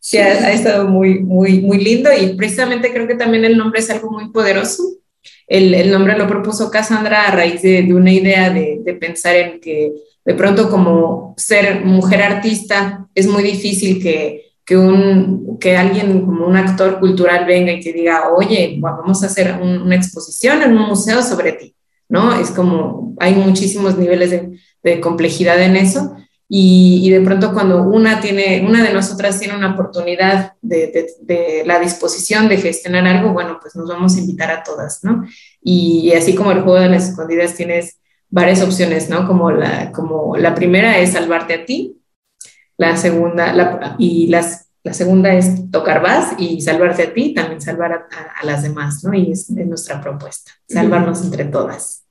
[0.06, 3.90] Sí, ha, estado muy, muy, muy lindo y precisamente creo que también el nombre es
[3.90, 4.84] algo muy poderoso.
[5.48, 9.38] El, el nombre lo propuso Cassandra a raíz de, de una idea de, de pensar
[9.38, 9.94] en que
[10.26, 16.48] de pronto como ser mujer artista es muy difícil que que, un, que alguien como
[16.48, 20.88] un actor cultural venga y te diga, oye, vamos a hacer una exposición en un
[20.88, 21.76] museo sobre ti,
[22.08, 22.40] ¿no?
[22.40, 26.16] Es como, hay muchísimos niveles de, complejidad en eso.
[26.56, 32.48] Y, de pronto cuando una tiene, una de nosotras tiene una oportunidad de, la disposición
[32.48, 35.26] de gestionar algo, bueno, pues nos vamos a invitar a todas, ¿no?
[35.62, 37.98] Y, y, así como el juego de las escondidas tienes
[38.30, 39.28] varias opciones, ¿no?
[39.28, 41.98] Como la, como la primera es salvarte a ti,
[42.78, 47.62] la segunda, la, y las, la segunda es tocar vas y salvarte a ti, también
[47.62, 49.14] salvar a, las demás, ¿no?
[49.14, 52.04] Y es, nuestra propuesta, salvarnos entre todas.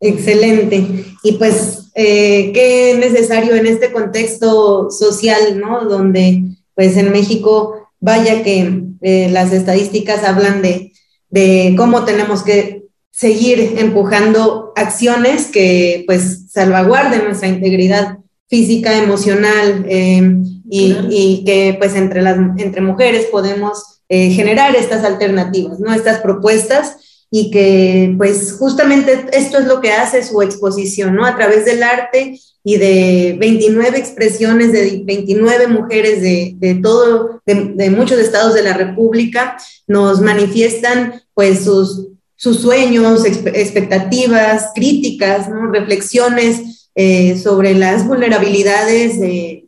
[0.00, 1.04] Excelente.
[1.22, 5.84] Y pues, eh, qué necesario en este contexto social, ¿no?
[5.84, 6.42] Donde,
[6.74, 10.92] pues en México, vaya que eh, las estadísticas hablan de,
[11.30, 20.36] de cómo tenemos que seguir empujando acciones que, pues, salvaguarden nuestra integridad física, emocional, eh,
[20.68, 25.92] y, y, que pues entre, las, entre mujeres podemos eh, generar estas alternativas, ¿no?
[25.92, 26.96] Estas propuestas
[27.30, 31.26] y que pues justamente esto es lo que hace su exposición, ¿no?
[31.26, 37.72] A través del arte y de 29 expresiones de 29 mujeres de, de todo, de,
[37.74, 39.56] de, muchos estados de la República,
[39.86, 45.70] nos manifiestan pues sus, sus sueños, expectativas, críticas, ¿no?
[45.70, 49.62] reflexiones eh, sobre las vulnerabilidades de,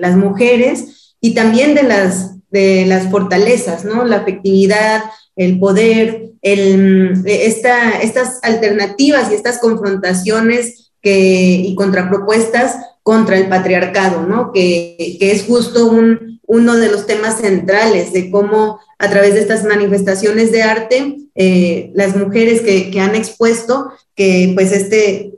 [0.00, 4.04] las mujeres y también de las, de las fortalezas, ¿no?
[4.04, 5.04] La afectividad,
[5.36, 14.50] el poder, esta, estas alternativas y estas confrontaciones y contrapropuestas contra el patriarcado, ¿no?
[14.52, 19.40] Que, que es justo un, uno de los temas centrales de cómo a través de
[19.40, 25.35] estas manifestaciones de arte, eh, las mujeres que, que, han expuesto, que pues este,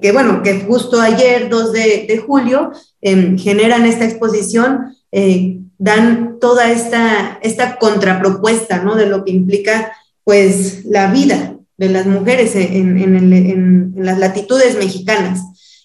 [0.00, 6.70] que, bueno, que justo ayer, 2 de, julio, eh, generan esta exposición, eh, dan toda
[6.70, 8.94] esta, esta contrapropuesta, ¿no?
[8.94, 9.92] De lo que implica,
[10.24, 15.40] pues, la vida de las mujeres en, las latitudes mexicanas.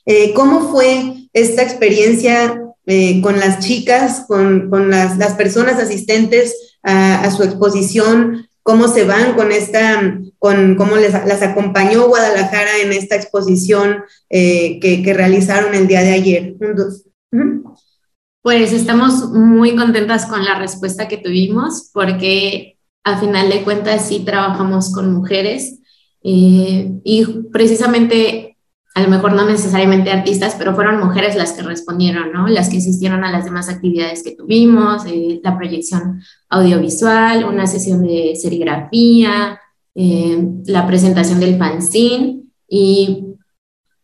[0.05, 6.77] Eh, ¿Cómo fue esta experiencia eh, con las chicas, con, con las, las, personas asistentes
[6.81, 8.47] a, su exposición?
[8.63, 14.79] ¿Cómo se van con esta, con cómo les, las acompañó Guadalajara en esta exposición eh,
[14.79, 16.55] que, realizaron el día de ayer?
[18.41, 24.23] Pues estamos muy contentas con la respuesta que tuvimos porque a final de cuentas sí
[24.25, 25.79] trabajamos con mujeres
[26.23, 28.52] eh, y precisamente
[28.95, 32.47] a lo mejor no necesariamente artistas, pero fueron mujeres las que respondieron, ¿no?
[32.47, 38.03] Las que asistieron a las demás actividades que tuvimos, eh, la proyección audiovisual, una sesión
[38.03, 39.59] de serigrafía,
[39.95, 43.25] eh, la presentación del fanzine y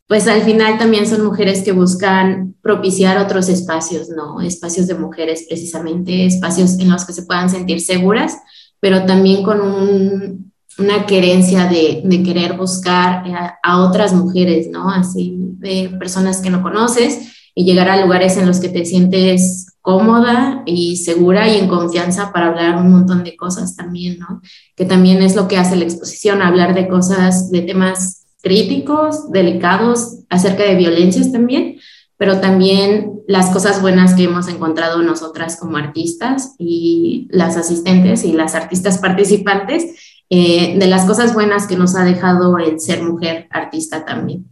[0.07, 4.41] pues al final también son mujeres que buscan propiciar otros espacios, ¿no?
[4.41, 8.39] Espacios de mujeres precisamente, espacios en los que se puedan sentir seguras,
[8.79, 10.48] pero también con un,
[10.79, 14.89] una querencia de, de, querer buscar a, a, otras mujeres, ¿no?
[14.89, 19.69] Así, de personas que no conoces y llegar a lugares en los que te sientes
[19.81, 24.41] cómoda y segura y en confianza para hablar un montón de cosas también, ¿no?
[24.75, 30.19] Que también es lo que hace la exposición, hablar de cosas, de temas críticos, delicados
[30.29, 31.77] acerca de violencias también,
[32.17, 38.33] pero también las cosas buenas que hemos encontrado nosotras como artistas y las asistentes y
[38.33, 43.47] las artistas participantes, eh, de las cosas buenas que nos ha dejado el ser mujer
[43.49, 44.45] artista también.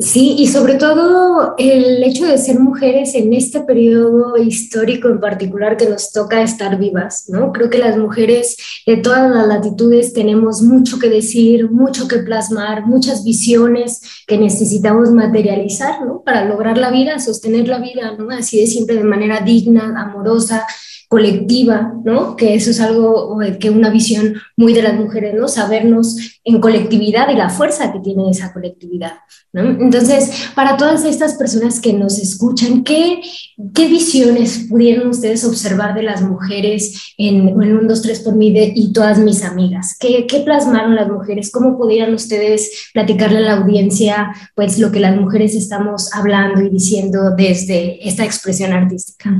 [0.00, 5.76] Sí, y sobre todo el hecho de ser mujeres en este periodo histórico en particular
[5.76, 7.50] que nos toca estar vivas, ¿no?
[7.52, 8.56] Creo que las mujeres
[8.86, 15.10] de todas las latitudes tenemos mucho que decir, mucho que plasmar, muchas visiones que necesitamos
[15.10, 16.22] materializar, ¿no?
[16.22, 18.30] Para lograr la vida, sostener la vida, ¿no?
[18.30, 20.64] Así de siempre de manera digna, amorosa,
[21.08, 22.36] colectiva, ¿no?
[22.36, 25.48] Que eso es algo que una visión muy de las mujeres, ¿no?
[25.48, 29.14] Sabernos en colectividad y la fuerza que tiene esa colectividad,
[29.54, 29.62] ¿no?
[29.62, 33.22] Entonces, para todas estas personas que nos escuchan, ¿qué,
[33.74, 38.52] qué visiones pudieron ustedes observar de las mujeres en, en un, dos, tres por mí
[38.52, 39.96] de, y todas mis amigas?
[39.98, 41.50] ¿Qué, ¿Qué plasmaron las mujeres?
[41.50, 46.68] ¿Cómo pudieran ustedes platicarle a la audiencia, pues, lo que las mujeres estamos hablando y
[46.68, 49.30] diciendo desde esta expresión artística?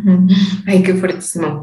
[0.67, 1.58] Ay, qué fuertísimo.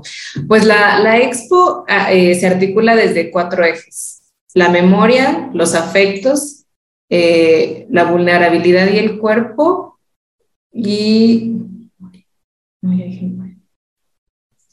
[0.48, 4.24] Pues la, la expo eh, se articula desde cuatro ejes.
[4.54, 6.66] La memoria, los afectos,
[7.10, 10.00] eh, la vulnerabilidad y el cuerpo
[10.72, 11.52] y...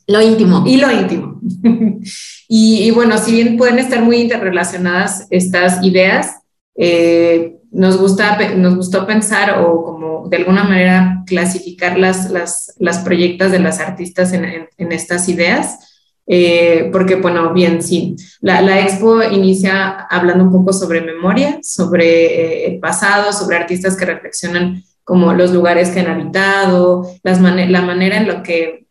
[0.08, 0.64] Lo íntimo.
[0.66, 1.40] Y lo íntimo.
[2.48, 6.42] y, y, bueno, si bien pueden estar muy interrelacionadas estas ideas,
[6.74, 12.98] eh, nos, gusta, nos gustó pensar o como de alguna manera clasificar las, las, las
[12.98, 15.78] proyectas de las artistas en, en, estas ideas,
[16.26, 22.26] eh, porque bueno, bien, sí, la, la, expo inicia hablando un poco sobre memoria, sobre
[22.26, 27.72] eh, el pasado, sobre artistas que reflexionan como los lugares que han habitado, las man
[27.72, 28.86] la manera en la que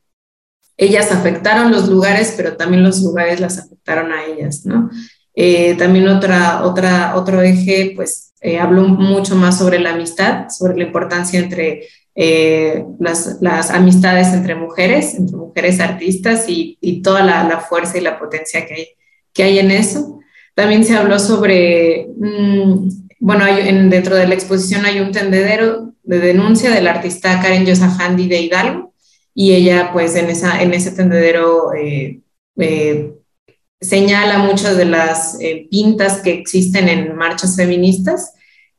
[0.76, 4.90] ellas afectaron los lugares, pero también los lugares las afectaron a ellas, ¿no?
[5.36, 10.76] Eh, también otra, otra, otro eje, pues eh, hablo mucho más sobre la amistad, sobre
[10.76, 17.24] la importancia entre eh, las, las, amistades entre mujeres, entre mujeres artistas y, y toda
[17.24, 18.88] la, la, fuerza y la potencia que hay,
[19.32, 20.20] que hay en eso.
[20.56, 22.90] También se habló sobre, mmm,
[23.20, 27.40] bueno, hay, en, dentro de la exposición hay un tendedero de denuncia de la artista
[27.42, 28.94] Karen Yosafandi de Hidalgo
[29.34, 32.22] y ella pues en, esa, en ese tendedero eh,
[32.58, 33.14] eh,
[33.80, 38.34] señala muchas de las eh, pintas que existen en marchas feministas.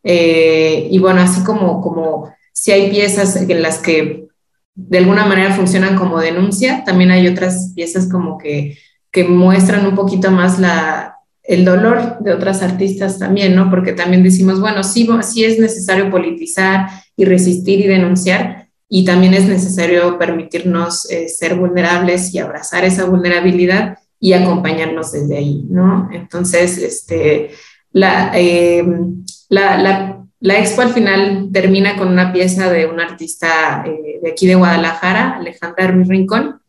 [0.05, 4.29] Eh, y bueno, así como, como si hay piezas en las que
[4.75, 6.85] de alguna manera funcionan como denuncia.
[6.85, 8.79] También hay otras piezas como que,
[9.11, 13.69] que muestran un poquito más la, el dolor de otras artistas también, ¿no?
[13.71, 19.35] Porque también decimos, bueno, sí, sí es necesario politizar y resistir y denunciar, y también
[19.35, 26.09] es necesario permitirnos eh, ser vulnerables y abrazar esa vulnerabilidad y acompañarnos desde ahí, ¿no?
[26.13, 27.51] Entonces, este,
[27.91, 28.85] la, eh,
[29.53, 34.31] la, la, la, expo al final termina con una pieza de un artista eh, de
[34.31, 36.63] aquí de Guadalajara, Alejandra Hermes Rincón,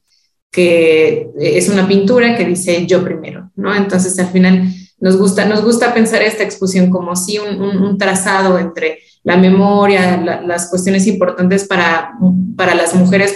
[0.52, 3.74] que es una pintura que dice yo primero, ¿no?
[3.74, 4.68] Entonces, al final
[5.00, 10.18] nos gusta, nos gusta pensar esta exposición como si un, un, trazado entre la memoria,
[10.46, 12.12] las cuestiones importantes para,
[12.58, 13.34] para las mujeres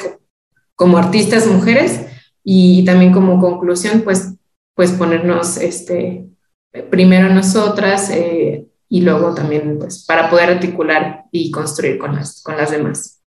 [0.75, 2.01] como, artistas mujeres
[2.43, 4.33] y, también como conclusión, pues,
[4.75, 6.25] pues ponernos este,
[6.89, 12.57] primero nosotras eh, y luego también pues, para poder articular y construir con las, con
[12.57, 13.21] las demás.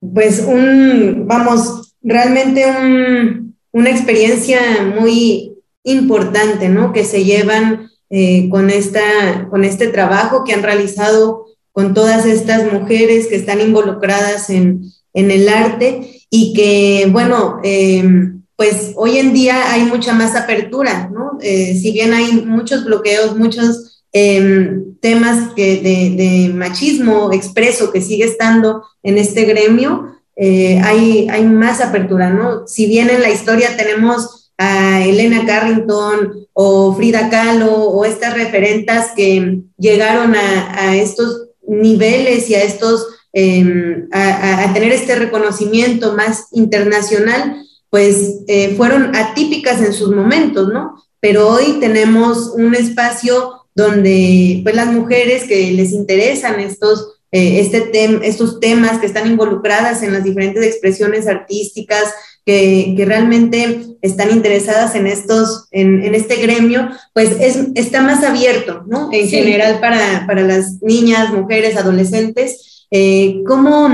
[0.00, 4.60] Pues un, vamos, realmente un, una experiencia
[4.98, 6.92] muy importante, ¿no?
[6.92, 12.72] Que se llevan eh, con, esta, con este trabajo que han realizado con todas estas
[12.72, 14.82] mujeres que están involucradas en,
[15.12, 21.10] en el arte y que, bueno, em, pues hoy en día hay mucha más apertura,
[21.12, 21.38] ¿no?
[21.42, 28.82] Eh, si bien hay muchos bloqueos, muchos em, temas de, machismo expreso que sigue estando
[29.02, 32.66] en este gremio, eh, hay, hay más apertura, ¿no?
[32.66, 39.10] Si bien en la historia tenemos a Elena Carrington o Frida Kahlo o estas referentas
[39.14, 47.65] que llegaron a, estos niveles y a estos, em, a, tener este reconocimiento más internacional,
[47.90, 51.02] pues eh, fueron atípicas en sus momentos, ¿no?
[51.20, 57.90] Pero hoy tenemos un espacio donde pues las mujeres que les interesan estos eh, este
[58.26, 62.14] estos temas que están involucradas en las diferentes expresiones artísticas,
[62.46, 69.10] que, realmente están interesadas en estos, en, este gremio, pues es, está más abierto, ¿no?
[69.12, 72.86] En general para, las niñas, mujeres, adolescentes.
[72.92, 73.88] Eh, ¿cómo,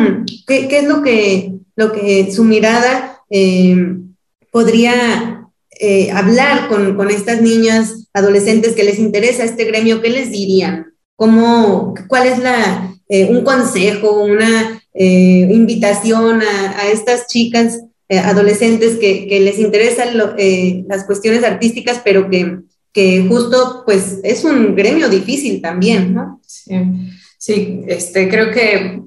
[0.47, 3.97] qué, es lo que, lo que su mirada eh,
[4.51, 5.49] podría
[5.81, 10.01] eh, hablar con, con, estas niñas, adolescentes que les interesa este gremio?
[10.03, 10.93] ¿Qué les dirían?
[11.17, 17.81] ¿Cómo, ¿Cuál es la, un consejo, una invitación a, a estas chicas
[18.13, 22.59] eh, adolescentes que, que, les interesan eh, las cuestiones artísticas, pero que,
[22.93, 26.39] que, justo pues es un gremio difícil también, ¿no?
[27.39, 29.01] Sí, este, creo que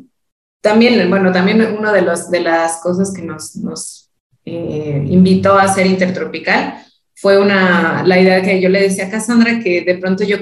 [0.60, 4.05] también, bueno, también una de, los, de las cosas que nos
[4.46, 6.86] eh, invitó a hacer Intertropical
[7.16, 10.38] fue una, la idea que yo le decía a Cassandra, que de pronto yo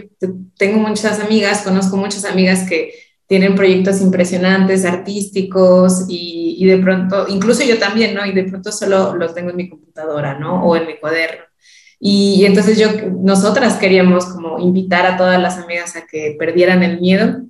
[0.58, 2.93] tengo muchas amigas, conozco muchas amigas que
[3.28, 8.26] tienen proyectos impresionantes, artísticos y, y, de pronto, incluso yo también, ¿no?
[8.26, 10.64] Y de pronto solo los tengo en mi computadora, ¿no?
[10.66, 11.43] O en mi cuaderno.
[11.99, 12.89] Y, entonces yo,
[13.22, 17.43] nosotras queríamos como invitar a todas las amigas a que perdieran el miedo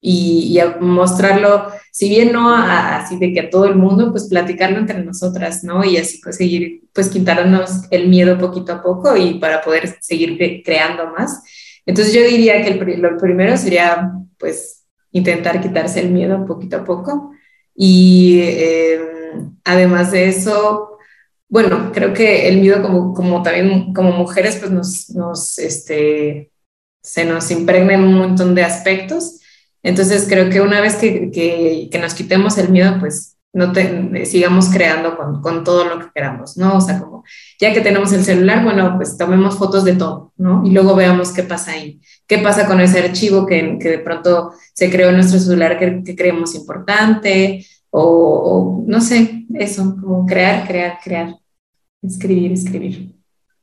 [0.00, 4.28] y, y a mostrarlo, si bien no así de que a todo el mundo, pues
[4.28, 5.84] platicarlo entre nosotras, ¿no?
[5.84, 11.06] Y así conseguir, pues quitarnos el miedo poquito a poco y para poder seguir creando
[11.08, 11.42] más.
[11.86, 16.84] Entonces yo diría que el, lo primero sería, pues, intentar quitarse el miedo poquito a
[16.84, 17.32] poco.
[17.74, 20.98] Y em, además de eso,
[21.48, 26.52] bueno, creo que el miedo como, como también como mujeres, pues nos, nos este,
[27.02, 29.40] se nos impregna en un montón de aspectos.
[29.82, 34.26] Entonces creo que una vez que, que, que nos quitemos el miedo, pues no te,
[34.26, 36.76] sigamos creando con, con, todo lo que queramos, ¿no?
[36.76, 37.24] O sea, como
[37.58, 40.62] ya que tenemos el celular, bueno, pues tomemos fotos de todo, ¿no?
[40.64, 44.52] Y luego veamos qué pasa ahí, qué pasa con ese archivo que, que de pronto
[44.74, 50.66] se creó en nuestro celular que, que creemos importante, o, no sé, eso, como crear,
[50.66, 51.34] crear, crear,
[52.02, 53.14] escribir, escribir.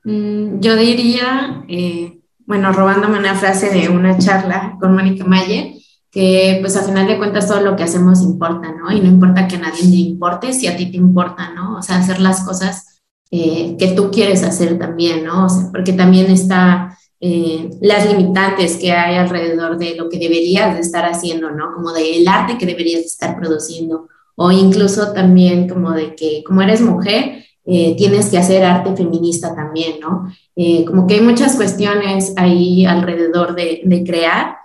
[0.04, 5.75] Mm, yo diría, eh, bueno, robándome una frase de una charla con Mónica Mayer,
[6.16, 8.90] que pues a final de cuentas todo lo que hacemos importa, ¿no?
[8.90, 11.76] Y no importa que a nadie le importe si a ti te importa, ¿no?
[11.76, 15.44] O sea, hacer las cosas eh, que tú quieres hacer también, ¿no?
[15.44, 20.72] O sea, porque también está eh, las limitantes que hay alrededor de lo que deberías
[20.72, 21.74] de estar haciendo, ¿no?
[21.74, 26.62] Como del arte que deberías de estar produciendo, o incluso también como de que como
[26.62, 30.32] eres mujer, eh, tienes que hacer arte feminista también, ¿no?
[30.86, 34.56] como que hay muchas cuestiones ahí alrededor de, de crear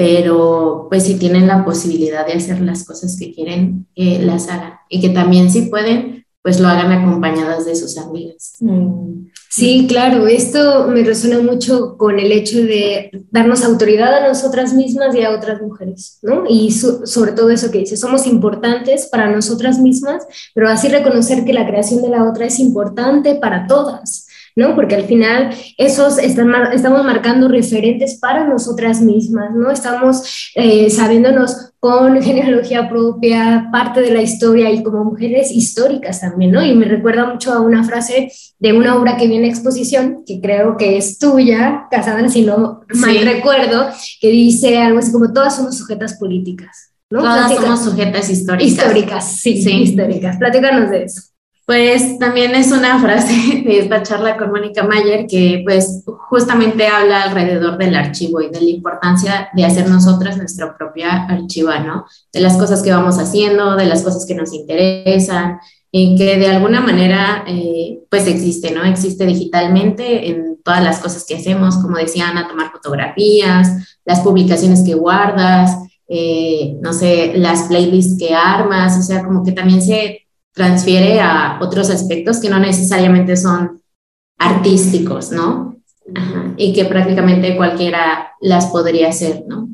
[0.00, 4.78] pero pues si tienen la posibilidad de hacer las cosas que quieren, que las hagan
[4.88, 8.54] y que también si pueden, pues lo hagan acompañadas de sus amigas.
[8.60, 14.74] Mm, Sí, claro, esto me resuena mucho con el hecho de darnos autoridad a nosotras
[14.74, 16.44] mismas y a otras mujeres, ¿no?
[16.48, 20.24] Y sobre todo eso que dice, somos importantes para nosotras mismas,
[20.54, 24.28] pero así reconocer que la creación de la otra es importante para todas.
[24.56, 24.74] ¿No?
[24.74, 29.70] Porque al final esos están, estamos marcando referentes para nosotras mismas, ¿no?
[29.70, 36.52] Estamos eh, sabiéndonos con genealogía propia, parte de la historia y como mujeres históricas también,
[36.52, 36.64] ¿no?
[36.64, 40.40] Y me recuerda mucho a una frase de una obra que viene a exposición, que
[40.40, 43.88] creo que es tuya, Casada, si no mal recuerdo,
[44.20, 46.92] que dice algo así como todas somos sujetas políticas.
[47.10, 47.20] ¿no?
[47.20, 48.68] Todas somos sujetas históricas.
[48.68, 50.36] Históricas, sí, sí, históricas.
[50.36, 51.29] Platícanos de eso.
[51.70, 57.22] Pues también es una frase de esta charla con Mónica Mayer que pues justamente habla
[57.22, 62.06] alrededor del archivo y de la importancia de hacer nosotras nuestra propia archiva, ¿no?
[62.32, 65.60] De las cosas que vamos haciendo, de las cosas que nos interesan,
[65.92, 68.82] y que de alguna manera eh, pues existe, ¿no?
[68.82, 74.82] Existe digitalmente en todas las cosas que hacemos, como decía Ana, tomar fotografías, las publicaciones
[74.82, 75.70] que guardas,
[76.08, 81.58] eh, no sé, las playlists que armas, o sea, como que también se transfiere a
[81.60, 83.82] otros aspectos que no necesariamente son
[84.38, 85.70] artísticos, ¿no?
[86.56, 89.68] y que prácticamente cualquiera las podría hacer, ¿no?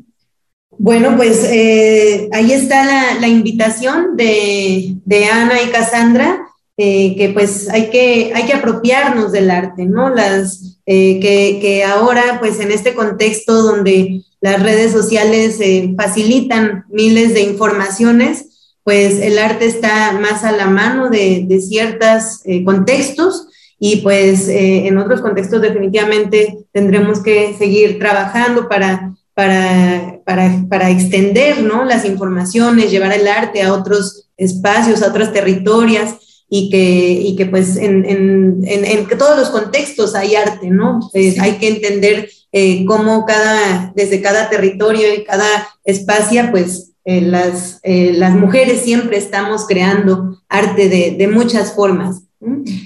[0.79, 4.95] Bueno, pues eh, ahí está la, invitación de,
[5.31, 6.47] Ana y Cassandra,
[6.77, 10.09] eh, que pues hay que, hay que apropiarnos del arte, ¿no?
[10.09, 15.57] Las, eh, que, que, ahora, pues en este contexto donde las redes sociales
[15.97, 18.46] facilitan miles de informaciones,
[18.87, 24.87] pues el arte está más a la mano de, ciertos eh, contextos y pues eh,
[24.87, 31.83] en otros contextos definitivamente tendremos que seguir trabajando para, para, para, extender ¿no?
[31.83, 37.45] las informaciones, llevar el arte a otros espacios, a otras territorios y que, y que
[37.45, 41.01] pues en, en, en, todos los contextos hay arte, ¿no?
[41.13, 47.79] Hay que entender eh, cómo cada, desde cada territorio y cada espacio, pues eh, las,
[47.83, 52.23] eh, las mujeres siempre estamos creando arte de, de muchas formas.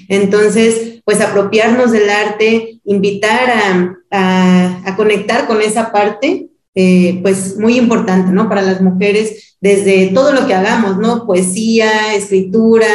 [0.08, 7.76] Entonces, pues apropiarnos del arte, invitar a, a, conectar con esa parte, eh, pues muy
[7.76, 8.48] importante, ¿no?
[8.48, 11.26] Para las mujeres, desde todo lo que hagamos, ¿no?
[11.26, 12.86] Poesía, escritura,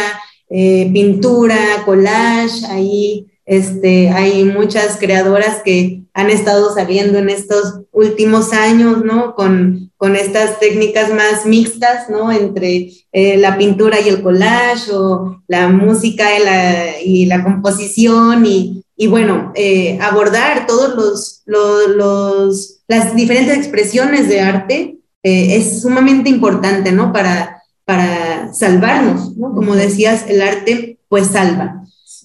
[0.47, 9.05] pintura, collage, ahí este, hay muchas creadoras que han estado saliendo en estos últimos años,
[9.05, 9.35] ¿no?
[9.35, 12.29] Con, con estas técnicas más mixtas, ¿no?
[12.29, 18.45] Entre eh, la pintura y el collage, o la música y la, y la composición,
[18.45, 25.55] y, y bueno, eh, abordar todos los, los, los, las diferentes expresiones de arte eh,
[25.55, 27.13] es sumamente importante, ¿no?
[27.13, 29.53] Para, para salvarnos, ¿no?
[29.53, 31.76] Como decías, el arte pues salva.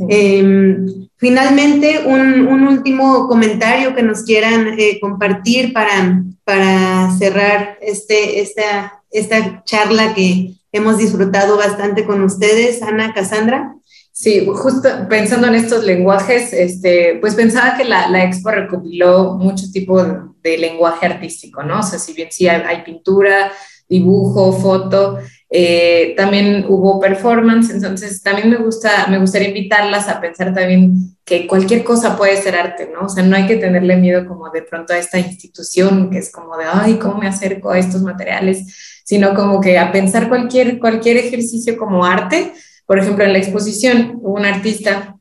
[0.09, 9.03] Em, finalmente, un, último comentario que nos quieran eh, compartir para, para cerrar este, esta,
[9.11, 13.75] esta charla que hemos disfrutado bastante con ustedes, Ana, Cassandra.
[14.15, 19.71] Sí, justo pensando en estos lenguajes, este, pues pensaba que la, la expo recopiló mucho
[19.73, 20.03] tipo
[20.43, 21.81] de, lenguaje artístico, ¿no?
[21.81, 23.53] O sea, si bien sí hay pintura,
[23.93, 25.19] dibujo, foto,
[25.51, 30.95] eh, también hubo performance, entonces también me, gusta, me gustaría invitarlas a pensar también
[31.27, 33.05] que cualquier cosa puede ser arte, ¿no?
[33.05, 36.33] O sea, no hay que tenerle miedo como de pronto a esta institución que es
[36.33, 39.03] como de, ay, ¿cómo me acerco a estos materiales?
[39.05, 42.55] Sino como que a pensar cualquier, cualquier ejercicio como arte.
[42.87, 45.17] Por ejemplo, en la exposición hubo una artista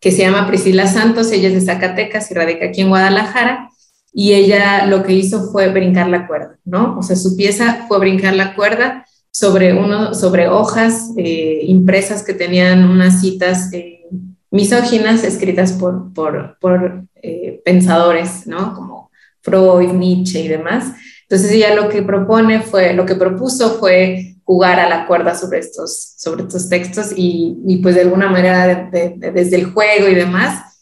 [0.00, 3.70] que se llama Priscila Santos, ella es de Zacatecas y radica aquí en Guadalajara,
[4.18, 6.96] y ella lo que hizo fue brincar la cuerda, ¿no?
[6.98, 12.32] O sea, su pieza fue brincar la cuerda sobre, uno, sobre hojas eh, impresas que
[12.32, 14.06] tenían unas citas eh,
[14.50, 18.72] misóginas escritas por, por, por eh, pensadores, ¿no?
[18.74, 19.10] Como
[19.42, 20.94] Freud, Nietzsche y demás.
[21.28, 25.58] Entonces ella lo que propone fue, lo que propuso fue jugar a la cuerda sobre
[25.58, 30.80] estos, sobre estos textos y, y pues de alguna manera desde el juego y demás,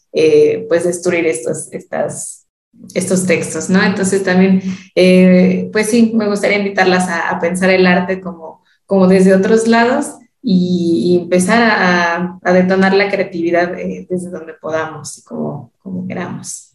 [0.69, 2.44] pues destruir estos, estas,
[2.93, 3.81] estos textos, ¿no?
[3.81, 4.61] Entonces también,
[4.95, 10.13] eh, pues sí, me gustaría invitarlas a, pensar el arte como, como desde otros lados
[10.41, 16.73] y, empezar a, detonar la creatividad eh, desde donde podamos y como, como queramos.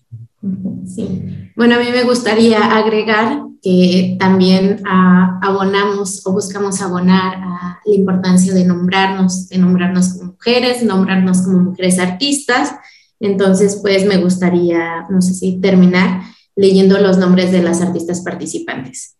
[0.86, 1.50] Sí.
[1.54, 7.94] Bueno, a mí me gustaría agregar que también ah, abonamos o buscamos abonar a la
[7.94, 12.74] importancia de nombrarnos, de nombrarnos como mujeres, nombrarnos como mujeres artistas
[13.20, 16.22] entonces, pues me gustaría, no sé si terminar
[16.56, 19.16] leyendo los nombres de las artistas participantes.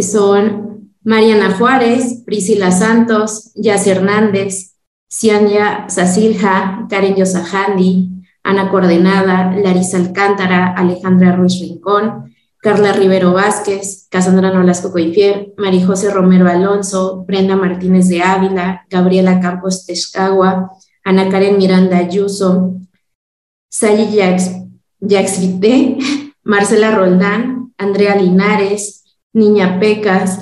[0.00, 4.74] Son Mariana Juárez, Priscila Santos, Yas Hernández,
[5.08, 8.10] Cianya Sasilja, Karen Yosahandi,
[8.42, 16.10] Ana Coordenada, Larisa Alcántara, Alejandra Ruiz Rincón, Carla Rivero Vázquez, Casandra Nolasco Coifier, María José
[16.10, 20.70] Romero Alonso, Brenda Martínez de Ávila, Gabriela Campos Texcagua,
[21.04, 22.76] Ana Karen Miranda Ayuso,
[23.72, 24.14] Sayi
[25.00, 25.96] Yaxvite,
[26.44, 29.02] Marcela Roldán, Andrea Linares,
[29.32, 30.40] Niña Pecas,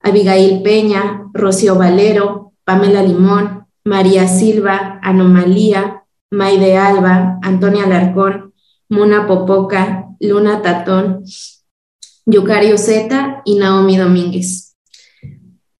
[0.00, 8.54] Abigail Peña, Rocío Valero, Pamela Limón, María Silva, Anomalía, Maide Alba, Antonia Larcón,
[8.88, 11.22] Muna Popoca, Luna Tatón,
[12.24, 14.74] Yucario Zeta y Naomi Domínguez.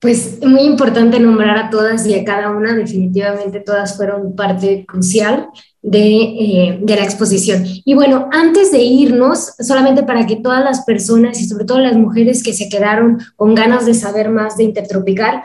[0.01, 5.49] Pues muy importante nombrar a todas y a cada una, definitivamente todas fueron parte crucial
[5.83, 7.65] de, eh, de, la exposición.
[7.65, 11.97] Y bueno, antes de irnos, solamente para que todas las personas y sobre todo las
[11.97, 15.43] mujeres que se quedaron con ganas de saber más de Intertropical,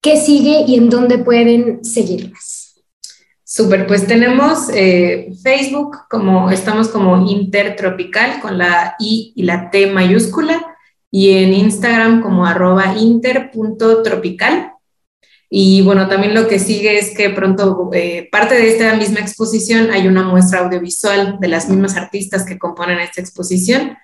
[0.00, 2.64] ¿qué sigue y en dónde pueden seguirlas?
[3.42, 9.86] Súper, pues tenemos eh, Facebook, como estamos como Intertropical con la I y la T
[9.86, 10.60] mayúscula
[11.10, 14.73] y en Instagram como arroba inter.tropical.
[15.50, 19.90] Y bueno, también lo que sigue es que pronto, eh, parte de esta misma exposición,
[19.90, 23.96] hay una muestra audiovisual de las mismas artistas que componen esta exposición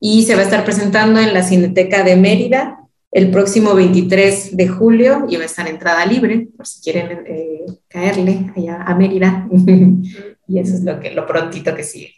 [0.00, 2.78] y se va a estar presentando en la Cineteca de Mérida
[3.10, 7.64] el próximo 23 de julio y va a estar entrada libre, por si quieren eh,
[7.88, 9.48] caerle allá a Mérida.
[10.48, 12.12] y eso es lo, que, lo prontito que sigue.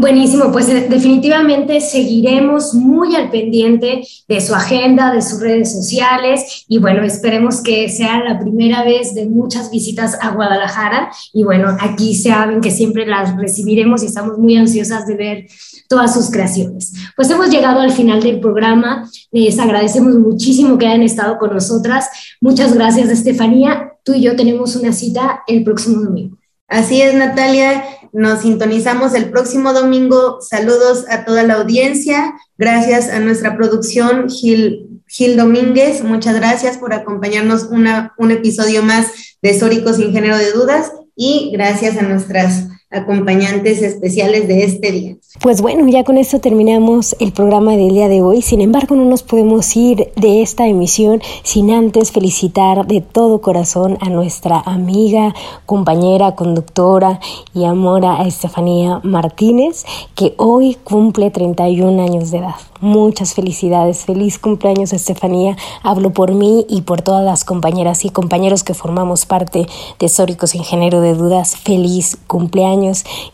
[0.00, 6.64] Buenísimo, pues eh, definitivamente seguiremos muy al pendiente de su agenda, de sus redes sociales
[6.68, 11.76] y bueno, esperemos que sea la primera vez de muchas visitas a Guadalajara y bueno,
[11.80, 15.46] aquí saben que siempre las recibiremos y estamos muy ansiosas de ver
[15.88, 16.92] todas sus creaciones.
[17.16, 22.08] Pues hemos llegado al final del programa, les agradecemos muchísimo que hayan estado con nosotras.
[22.40, 23.94] Muchas gracias, Estefanía.
[24.04, 26.38] Tú y yo tenemos una cita el próximo domingo.
[26.68, 27.82] Así es, Natalia.
[28.12, 30.38] Nos sintonizamos el próximo domingo.
[30.40, 32.34] Saludos a toda la audiencia.
[32.56, 36.02] Gracias a nuestra producción, Gil, Gil Domínguez.
[36.02, 40.92] Muchas gracias por acompañarnos un episodio más de Sóricos sin género de dudas.
[41.16, 45.16] Y gracias a nuestras acompañantes especiales de este día.
[45.40, 48.40] Pues bueno, ya con esto terminamos el programa del día de hoy.
[48.40, 53.98] Sin embargo, no nos podemos ir de esta emisión sin antes felicitar de todo corazón
[54.00, 55.34] a nuestra amiga,
[55.66, 57.20] compañera, conductora
[57.54, 59.84] y amora Estefanía Martínez,
[60.14, 62.56] que hoy cumple 31 años de edad.
[62.80, 65.56] Muchas felicidades, feliz cumpleaños Estefanía.
[65.82, 69.66] Hablo por mí y por todas las compañeras y compañeros que formamos parte
[69.98, 71.56] de Sóricos Sin Género de Dudas.
[71.56, 72.77] Feliz cumpleaños,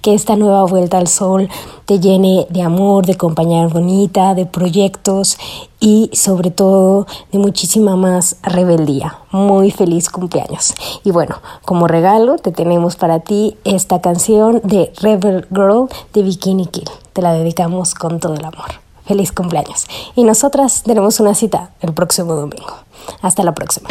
[0.01, 1.49] que esta nueva vuelta al sol
[1.87, 5.37] te llene de amor, de compañía bonita, de proyectos
[5.81, 9.19] y sobre todo de muchísima más rebeldía.
[9.31, 10.75] Muy feliz cumpleaños.
[11.05, 16.67] Y bueno, como regalo te tenemos para ti esta canción de Rebel Girl de Bikini
[16.67, 16.89] Kill.
[17.13, 19.87] Te la dedicamos con todo el amor feliz cumpleaños.
[20.17, 22.73] Y nosotras tenemos una cita el próximo domingo.
[23.21, 23.89] Hasta la próxima.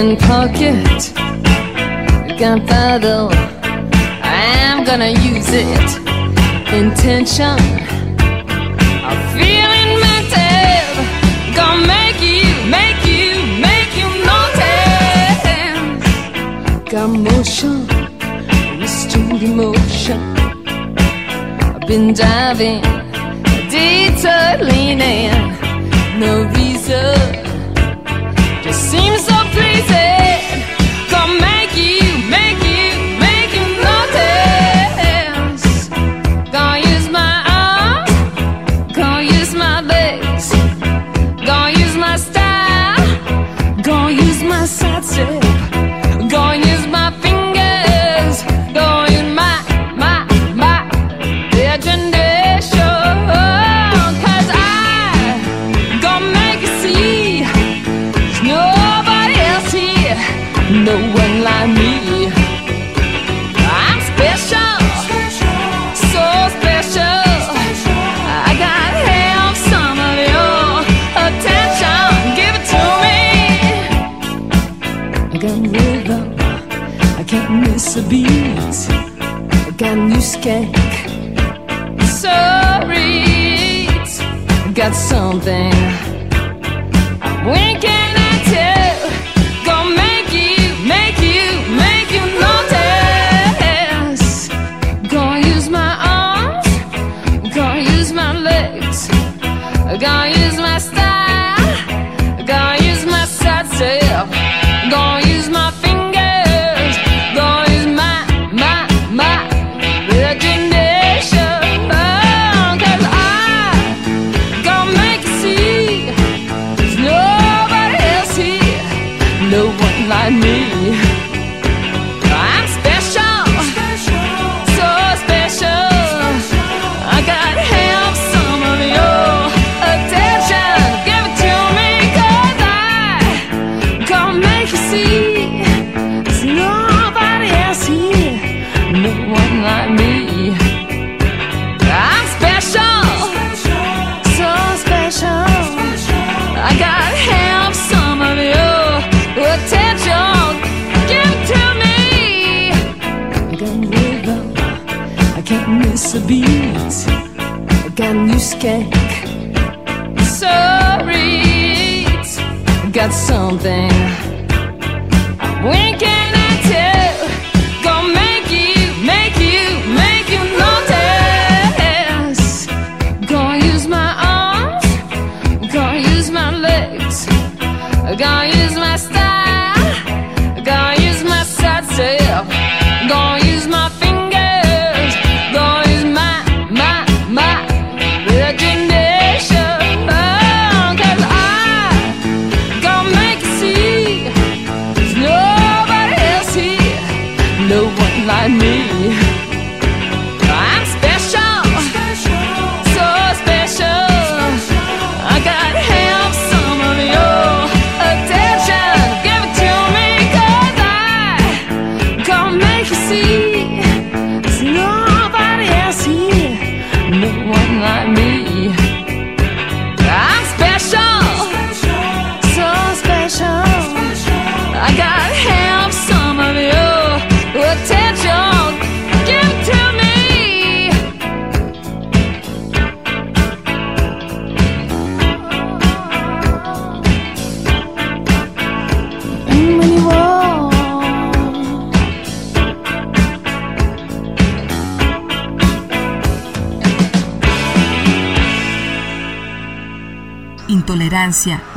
[0.00, 1.12] in pocket.
[2.38, 3.28] Gunpowder
[4.22, 5.88] I'm gonna use it.
[6.80, 7.58] Intention.
[9.08, 10.86] I'm feeling mental
[11.56, 13.26] Gonna make you, make you,
[13.66, 15.44] make you notice.
[16.92, 17.76] Got motion.
[18.80, 20.20] Restored emotion
[21.74, 22.80] I've been diving
[23.70, 25.32] Detour leaning.
[26.24, 27.40] No reason.
[28.62, 29.19] Just seems
[29.72, 29.99] crazy.